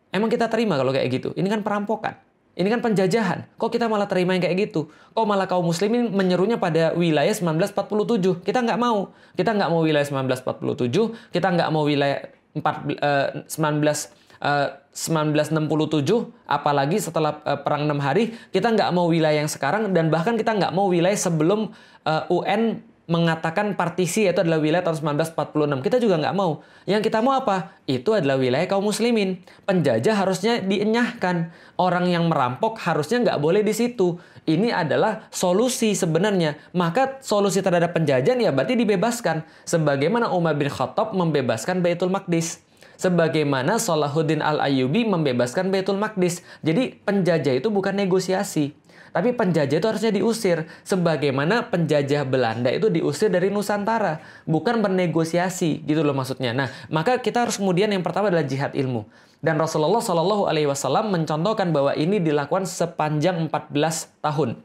Emang 0.09 0.33
kita 0.33 0.49
terima 0.49 0.73
kalau 0.73 0.89
kayak 0.89 1.05
gitu? 1.13 1.29
Ini 1.37 1.45
kan 1.53 1.61
perampokan. 1.61 2.17
Ini 2.57 2.65
kan 2.65 2.81
penjajahan. 2.81 3.45
Kok 3.61 3.69
kita 3.71 3.85
malah 3.85 4.09
terima 4.09 4.33
yang 4.33 4.41
kayak 4.41 4.73
gitu? 4.73 4.89
Kok 5.13 5.23
malah 5.23 5.45
kaum 5.45 5.63
muslimin 5.63 6.09
menyerunya 6.09 6.57
pada 6.57 6.97
wilayah 6.97 7.31
1947? 7.31 8.41
Kita 8.41 8.65
nggak 8.65 8.79
mau. 8.81 9.13
Kita 9.37 9.53
nggak 9.53 9.69
mau 9.69 9.85
wilayah 9.85 10.03
1947. 10.03 11.29
Kita 11.29 11.47
nggak 11.55 11.69
mau 11.69 11.85
wilayah 11.85 12.19
4, 12.57 12.61
uh, 12.61 13.27
19 13.45 14.09
uh, 14.41 14.67
1967, 14.89 16.33
apalagi 16.49 16.97
setelah 16.99 17.39
uh, 17.45 17.59
perang 17.61 17.87
enam 17.87 18.01
hari, 18.01 18.35
kita 18.51 18.73
nggak 18.73 18.89
mau 18.91 19.07
wilayah 19.07 19.39
yang 19.45 19.51
sekarang 19.51 19.93
dan 19.95 20.11
bahkan 20.11 20.35
kita 20.35 20.51
nggak 20.57 20.73
mau 20.73 20.89
wilayah 20.89 21.15
sebelum 21.15 21.71
uh, 22.03 22.23
UN 22.27 22.83
mengatakan 23.09 23.73
partisi 23.73 24.29
itu 24.29 24.37
adalah 24.37 24.61
wilayah 24.61 24.85
tahun 24.85 25.17
1946. 25.17 25.81
Kita 25.81 25.97
juga 25.97 26.21
nggak 26.21 26.35
mau. 26.37 26.61
Yang 26.85 27.09
kita 27.09 27.25
mau 27.25 27.33
apa? 27.33 27.73
Itu 27.89 28.13
adalah 28.13 28.37
wilayah 28.37 28.69
kaum 28.69 28.85
muslimin. 28.85 29.41
Penjajah 29.65 30.13
harusnya 30.13 30.61
dienyahkan. 30.61 31.49
Orang 31.75 32.05
yang 32.05 32.29
merampok 32.29 32.77
harusnya 32.85 33.25
nggak 33.25 33.41
boleh 33.41 33.65
di 33.65 33.73
situ. 33.73 34.21
Ini 34.45 34.71
adalah 34.71 35.25
solusi 35.33 35.97
sebenarnya. 35.97 36.55
Maka 36.77 37.17
solusi 37.25 37.65
terhadap 37.65 37.97
penjajahan 37.97 38.37
ya 38.37 38.53
berarti 38.53 38.77
dibebaskan. 38.77 39.41
Sebagaimana 39.65 40.29
Umar 40.29 40.53
bin 40.53 40.69
Khattab 40.69 41.17
membebaskan 41.17 41.81
Baitul 41.81 42.13
Maqdis 42.13 42.61
sebagaimana 42.99 43.79
Salahuddin 43.79 44.43
Al-Ayyubi 44.43 45.07
membebaskan 45.07 45.71
Baitul 45.71 45.95
Maqdis. 45.95 46.43
Jadi 46.59 46.99
penjajah 46.99 47.63
itu 47.63 47.71
bukan 47.71 47.95
negosiasi. 47.95 48.75
Tapi 49.11 49.35
penjajah 49.35 49.77
itu 49.77 49.87
harusnya 49.87 50.11
diusir. 50.13 50.65
Sebagaimana 50.85 51.69
penjajah 51.69 52.25
Belanda 52.25 52.69
itu 52.69 52.87
diusir 52.87 53.29
dari 53.29 53.49
Nusantara. 53.49 54.21
Bukan 54.45 54.81
bernegosiasi 54.81 55.85
gitu 55.85 56.01
loh 56.01 56.13
maksudnya. 56.13 56.53
Nah 56.55 56.67
maka 56.87 57.19
kita 57.19 57.45
harus 57.45 57.57
kemudian 57.57 57.89
yang 57.89 58.01
pertama 58.05 58.29
adalah 58.29 58.45
jihad 58.45 58.73
ilmu. 58.73 59.05
Dan 59.39 59.55
Rasulullah 59.55 60.03
Shallallahu 60.03 60.51
Alaihi 60.51 60.67
Wasallam 60.67 61.15
mencontohkan 61.15 61.71
bahwa 61.71 61.95
ini 61.95 62.19
dilakukan 62.19 62.67
sepanjang 62.67 63.47
14 63.47 64.11
tahun. 64.19 64.59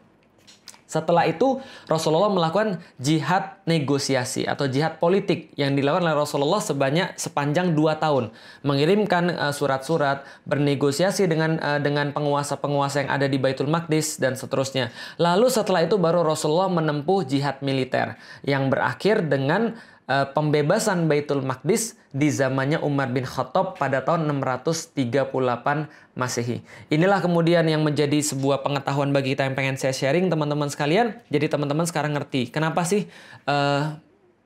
Setelah 0.95 1.27
itu 1.27 1.59
Rasulullah 1.91 2.31
melakukan 2.31 2.79
jihad 3.03 3.59
negosiasi 3.67 4.47
atau 4.47 4.71
jihad 4.71 5.03
politik 5.03 5.51
yang 5.59 5.75
dilakukan 5.75 6.07
oleh 6.07 6.15
Rasulullah 6.15 6.63
sebanyak 6.63 7.19
sepanjang 7.19 7.75
dua 7.75 7.99
tahun, 7.99 8.31
mengirimkan 8.63 9.35
uh, 9.35 9.51
surat-surat, 9.51 10.23
bernegosiasi 10.47 11.27
dengan 11.27 11.59
uh, 11.59 11.83
dengan 11.83 12.15
penguasa-penguasa 12.15 13.03
yang 13.03 13.11
ada 13.11 13.27
di 13.27 13.43
Baitul 13.43 13.67
Maqdis 13.67 14.23
dan 14.23 14.39
seterusnya. 14.39 14.95
Lalu 15.19 15.51
setelah 15.51 15.83
itu 15.83 15.99
baru 15.99 16.23
Rasulullah 16.23 16.71
menempuh 16.71 17.27
jihad 17.27 17.59
militer 17.59 18.15
yang 18.47 18.71
berakhir 18.71 19.27
dengan 19.27 19.75
uh, 20.09 20.27
pembebasan 20.33 21.07
Baitul 21.09 21.45
Maqdis 21.45 21.97
di 22.15 22.31
zamannya 22.31 22.81
Umar 22.81 23.11
bin 23.11 23.27
Khattab 23.27 23.77
pada 23.81 24.05
tahun 24.05 24.29
638 24.31 24.95
Masehi. 26.15 26.63
Inilah 26.93 27.19
kemudian 27.19 27.67
yang 27.67 27.83
menjadi 27.83 28.23
sebuah 28.23 28.63
pengetahuan 28.63 29.11
bagi 29.11 29.35
kita 29.35 29.49
yang 29.49 29.57
pengen 29.59 29.77
saya 29.81 29.93
sharing 29.93 30.31
teman-teman 30.31 30.71
sekalian. 30.71 31.19
Jadi 31.29 31.47
teman-teman 31.51 31.87
sekarang 31.89 32.15
ngerti 32.15 32.55
kenapa 32.55 32.87
sih 32.87 33.11
uh, 33.51 33.99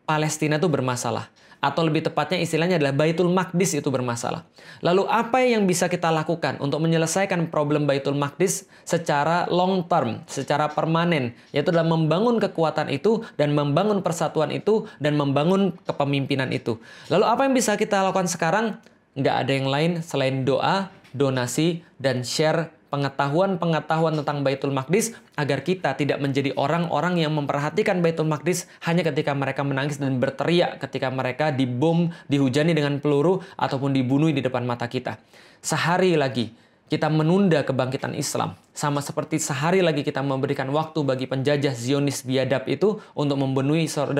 Palestina 0.08 0.56
itu 0.56 0.72
bermasalah 0.72 1.28
atau 1.58 1.82
lebih 1.82 2.06
tepatnya 2.06 2.38
istilahnya 2.38 2.78
adalah 2.78 2.94
Baitul 2.94 3.30
Maqdis 3.34 3.74
itu 3.74 3.90
bermasalah. 3.90 4.46
Lalu 4.78 5.04
apa 5.10 5.42
yang 5.42 5.66
bisa 5.66 5.90
kita 5.90 6.08
lakukan 6.08 6.58
untuk 6.62 6.78
menyelesaikan 6.78 7.50
problem 7.50 7.84
Baitul 7.84 8.14
Maqdis 8.14 8.70
secara 8.86 9.50
long 9.50 9.82
term, 9.90 10.22
secara 10.30 10.70
permanen, 10.70 11.34
yaitu 11.50 11.74
adalah 11.74 11.90
membangun 11.90 12.38
kekuatan 12.38 12.88
itu 12.94 13.26
dan 13.34 13.52
membangun 13.58 14.06
persatuan 14.06 14.54
itu 14.54 14.86
dan 15.02 15.18
membangun 15.18 15.74
kepemimpinan 15.82 16.54
itu. 16.54 16.78
Lalu 17.10 17.24
apa 17.26 17.40
yang 17.50 17.54
bisa 17.58 17.74
kita 17.74 18.06
lakukan 18.06 18.30
sekarang? 18.30 18.78
Nggak 19.18 19.36
ada 19.44 19.52
yang 19.52 19.68
lain 19.68 19.92
selain 20.06 20.46
doa, 20.46 20.94
donasi, 21.10 21.82
dan 21.98 22.22
share 22.22 22.70
pengetahuan-pengetahuan 22.88 24.16
tentang 24.20 24.44
Baitul 24.44 24.72
Maqdis 24.72 25.16
agar 25.36 25.64
kita 25.64 25.96
tidak 25.96 26.18
menjadi 26.20 26.56
orang-orang 26.56 27.20
yang 27.20 27.32
memperhatikan 27.36 28.00
Baitul 28.00 28.28
Maqdis 28.28 28.68
hanya 28.84 29.04
ketika 29.04 29.36
mereka 29.36 29.64
menangis 29.64 30.00
dan 30.00 30.16
berteriak 30.20 30.80
ketika 30.80 31.12
mereka 31.12 31.52
dibom, 31.52 32.12
dihujani 32.28 32.72
dengan 32.72 33.00
peluru 33.00 33.44
ataupun 33.60 33.92
dibunuh 33.92 34.32
di 34.32 34.40
depan 34.40 34.64
mata 34.64 34.88
kita. 34.88 35.20
Sehari 35.60 36.16
lagi 36.16 36.67
kita 36.88 37.12
menunda 37.12 37.60
kebangkitan 37.60 38.16
Islam. 38.16 38.56
Sama 38.72 39.04
seperti 39.04 39.36
sehari 39.36 39.84
lagi 39.84 40.00
kita 40.00 40.24
memberikan 40.24 40.66
waktu 40.72 41.04
bagi 41.04 41.28
penjajah 41.28 41.76
Zionis 41.76 42.24
biadab 42.24 42.64
itu 42.64 42.96
untuk 43.12 43.36
membunuh 43.36 43.76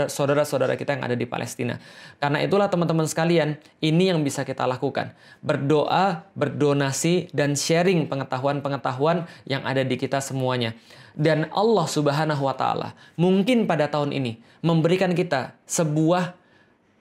saudara-saudara 0.07 0.77
kita 0.77 1.01
yang 1.01 1.09
ada 1.09 1.17
di 1.17 1.25
Palestina. 1.25 1.81
Karena 2.21 2.45
itulah 2.45 2.69
teman-teman 2.69 3.09
sekalian, 3.09 3.57
ini 3.81 4.13
yang 4.13 4.21
bisa 4.21 4.45
kita 4.45 4.69
lakukan. 4.69 5.17
Berdoa, 5.41 6.29
berdonasi, 6.37 7.33
dan 7.33 7.57
sharing 7.57 8.07
pengetahuan-pengetahuan 8.13 9.25
yang 9.49 9.65
ada 9.65 9.81
di 9.81 9.97
kita 9.97 10.21
semuanya. 10.21 10.77
Dan 11.19 11.51
Allah 11.51 11.87
subhanahu 11.89 12.47
wa 12.47 12.55
ta'ala 12.55 12.95
mungkin 13.19 13.67
pada 13.67 13.91
tahun 13.91 14.15
ini 14.15 14.39
memberikan 14.63 15.17
kita 15.17 15.57
sebuah 15.67 16.37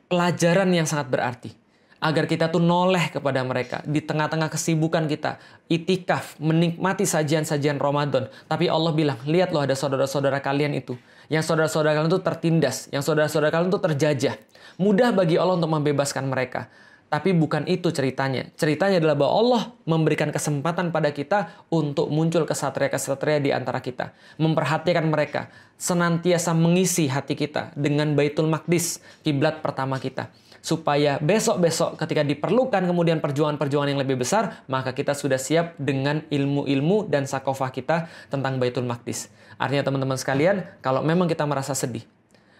pelajaran 0.09 0.71
yang 0.73 0.89
sangat 0.89 1.11
berarti 1.11 1.66
agar 1.97 2.29
kita 2.29 2.53
tuh 2.53 2.61
noleh 2.61 3.09
kepada 3.09 3.41
mereka 3.41 3.81
di 3.85 4.01
tengah-tengah 4.01 4.53
kesibukan 4.53 5.09
kita 5.09 5.41
itikaf 5.65 6.37
menikmati 6.37 7.09
sajian-sajian 7.09 7.81
Ramadan 7.81 8.29
tapi 8.45 8.69
Allah 8.69 8.93
bilang 8.93 9.17
lihat 9.25 9.49
loh 9.49 9.65
ada 9.65 9.73
saudara-saudara 9.73 10.37
kalian 10.37 10.77
itu 10.77 10.93
yang 11.27 11.41
saudara-saudara 11.41 11.97
kalian 11.97 12.09
itu 12.13 12.21
tertindas 12.21 12.85
yang 12.93 13.01
saudara-saudara 13.01 13.49
kalian 13.49 13.73
itu 13.73 13.81
terjajah 13.81 14.35
mudah 14.77 15.09
bagi 15.09 15.41
Allah 15.41 15.57
untuk 15.57 15.73
membebaskan 15.73 16.29
mereka 16.29 16.69
tapi 17.07 17.31
bukan 17.31 17.63
itu 17.71 17.87
ceritanya. 17.87 18.51
Ceritanya 18.59 18.99
adalah 18.99 19.15
bahwa 19.15 19.33
Allah 19.39 19.63
memberikan 19.87 20.27
kesempatan 20.27 20.91
pada 20.91 21.15
kita 21.15 21.55
untuk 21.71 22.11
muncul 22.11 22.43
kesatria-kesatria 22.43 23.39
di 23.39 23.55
antara 23.55 23.79
kita. 23.79 24.11
Memperhatikan 24.35 25.07
mereka. 25.07 25.47
Senantiasa 25.79 26.51
mengisi 26.51 27.07
hati 27.07 27.39
kita 27.39 27.71
dengan 27.79 28.11
Baitul 28.11 28.51
Maqdis, 28.51 28.99
kiblat 29.23 29.63
pertama 29.63 30.01
kita 30.03 30.27
supaya 30.67 31.15
besok-besok 31.23 31.95
ketika 31.95 32.27
diperlukan 32.27 32.83
kemudian 32.83 33.23
perjuangan-perjuangan 33.23 33.95
yang 33.95 34.01
lebih 34.03 34.19
besar, 34.19 34.67
maka 34.67 34.91
kita 34.91 35.15
sudah 35.15 35.39
siap 35.39 35.79
dengan 35.79 36.27
ilmu-ilmu 36.27 37.07
dan 37.07 37.23
sakofah 37.23 37.71
kita 37.71 38.11
tentang 38.27 38.59
Baitul 38.59 38.83
Maqdis. 38.83 39.31
Artinya 39.55 39.87
teman-teman 39.87 40.19
sekalian, 40.19 40.67
kalau 40.83 41.07
memang 41.07 41.31
kita 41.31 41.47
merasa 41.47 41.71
sedih, 41.71 42.03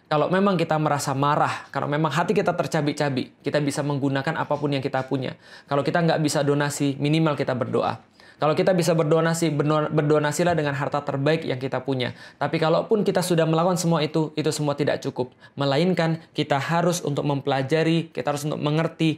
kalau 0.08 0.32
memang 0.32 0.56
kita 0.56 0.80
merasa 0.80 1.12
marah, 1.12 1.68
kalau 1.68 1.92
memang 1.92 2.08
hati 2.08 2.32
kita 2.32 2.56
tercabik-cabik, 2.56 3.44
kita 3.44 3.60
bisa 3.60 3.84
menggunakan 3.84 4.40
apa 4.40 4.56
pun 4.56 4.72
yang 4.72 4.80
kita 4.80 5.04
punya. 5.04 5.36
Kalau 5.68 5.84
kita 5.84 6.00
nggak 6.00 6.24
bisa 6.24 6.48
donasi, 6.48 6.96
minimal 6.96 7.36
kita 7.36 7.52
berdoa. 7.52 8.00
Kalau 8.38 8.54
kita 8.54 8.70
bisa 8.78 8.94
berdonasi, 8.94 9.50
berdonasilah 9.90 10.54
dengan 10.54 10.78
harta 10.78 11.02
terbaik 11.02 11.42
yang 11.42 11.58
kita 11.58 11.82
punya. 11.82 12.14
Tapi 12.38 12.62
kalaupun 12.62 13.02
kita 13.02 13.26
sudah 13.26 13.50
melakukan 13.50 13.82
semua 13.82 14.06
itu, 14.06 14.30
itu 14.38 14.54
semua 14.54 14.78
tidak 14.78 15.02
cukup. 15.02 15.34
Melainkan 15.58 16.22
kita 16.38 16.62
harus 16.62 17.02
untuk 17.02 17.26
mempelajari, 17.26 18.14
kita 18.14 18.38
harus 18.38 18.46
untuk 18.46 18.62
mengerti, 18.62 19.18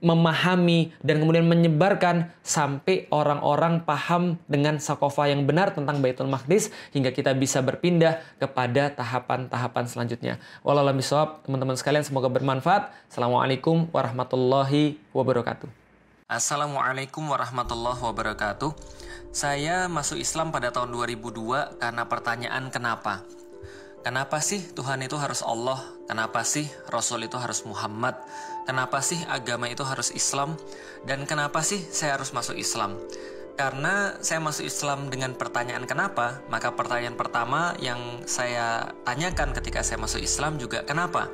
memahami, 0.00 0.96
dan 1.04 1.20
kemudian 1.20 1.44
menyebarkan 1.44 2.32
sampai 2.40 3.04
orang-orang 3.12 3.84
paham 3.84 4.40
dengan 4.48 4.80
sakofa 4.80 5.28
yang 5.28 5.44
benar 5.44 5.76
tentang 5.76 6.00
Baitul 6.00 6.32
Maqdis 6.32 6.72
hingga 6.96 7.12
kita 7.12 7.36
bisa 7.36 7.60
berpindah 7.60 8.24
kepada 8.40 8.88
tahapan-tahapan 8.96 9.84
selanjutnya. 9.84 10.40
Wallahualam 10.64 11.04
teman-teman 11.44 11.76
sekalian 11.76 12.00
semoga 12.00 12.32
bermanfaat. 12.32 12.96
Assalamualaikum 13.12 13.92
warahmatullahi 13.92 14.96
wabarakatuh. 15.12 15.87
Assalamualaikum 16.28 17.24
warahmatullahi 17.24 18.04
wabarakatuh. 18.04 18.76
Saya 19.32 19.88
masuk 19.88 20.20
Islam 20.20 20.52
pada 20.52 20.68
tahun 20.68 20.92
2002 20.92 21.80
karena 21.80 22.04
pertanyaan 22.04 22.68
kenapa. 22.68 23.24
Kenapa 24.04 24.36
sih 24.44 24.60
Tuhan 24.76 25.00
itu 25.00 25.16
harus 25.16 25.40
Allah? 25.40 25.80
Kenapa 26.04 26.44
sih 26.44 26.68
Rasul 26.92 27.24
itu 27.24 27.40
harus 27.40 27.64
Muhammad? 27.64 28.20
Kenapa 28.68 29.00
sih 29.00 29.16
agama 29.24 29.72
itu 29.72 29.80
harus 29.88 30.12
Islam? 30.12 30.60
Dan 31.08 31.24
kenapa 31.24 31.64
sih 31.64 31.80
saya 31.80 32.20
harus 32.20 32.36
masuk 32.36 32.60
Islam? 32.60 33.00
Karena 33.56 34.12
saya 34.20 34.44
masuk 34.44 34.68
Islam 34.68 35.08
dengan 35.08 35.32
pertanyaan 35.32 35.88
kenapa, 35.88 36.44
maka 36.52 36.76
pertanyaan 36.76 37.16
pertama 37.16 37.72
yang 37.80 38.20
saya 38.28 38.92
tanyakan 39.08 39.56
ketika 39.56 39.80
saya 39.80 39.96
masuk 39.96 40.20
Islam 40.20 40.60
juga 40.60 40.84
kenapa? 40.84 41.32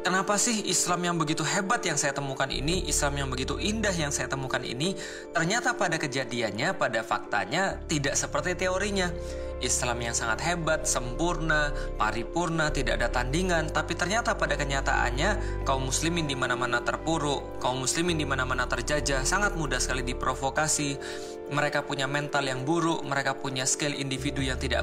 Kenapa 0.00 0.40
sih 0.40 0.64
Islam 0.64 1.04
yang 1.04 1.16
begitu 1.20 1.44
hebat 1.44 1.84
yang 1.84 2.00
saya 2.00 2.16
temukan 2.16 2.48
ini, 2.48 2.88
Islam 2.88 3.20
yang 3.20 3.28
begitu 3.28 3.60
indah 3.60 3.92
yang 3.92 4.08
saya 4.08 4.32
temukan 4.32 4.64
ini, 4.64 4.96
ternyata 5.36 5.76
pada 5.76 6.00
kejadiannya, 6.00 6.72
pada 6.72 7.04
faktanya 7.04 7.76
tidak 7.84 8.16
seperti 8.16 8.56
teorinya. 8.56 9.12
Islam 9.60 10.00
yang 10.00 10.16
sangat 10.16 10.40
hebat, 10.40 10.88
sempurna, 10.88 11.76
paripurna, 12.00 12.72
tidak 12.72 12.96
ada 12.96 13.12
tandingan, 13.12 13.68
tapi 13.68 13.92
ternyata 13.92 14.32
pada 14.32 14.56
kenyataannya 14.56 15.62
kaum 15.68 15.92
muslimin 15.92 16.24
di 16.24 16.32
mana-mana 16.32 16.80
terpuruk, 16.80 17.60
kaum 17.60 17.84
muslimin 17.84 18.16
di 18.16 18.24
mana-mana 18.24 18.64
terjajah, 18.64 19.20
sangat 19.28 19.52
mudah 19.60 19.76
sekali 19.76 20.00
diprovokasi. 20.00 20.96
Mereka 21.50 21.82
punya 21.82 22.06
mental 22.06 22.46
yang 22.46 22.62
buruk, 22.62 23.02
mereka 23.02 23.34
punya 23.34 23.66
skill 23.66 23.90
individu 23.90 24.38
yang 24.38 24.54
tidak 24.54 24.78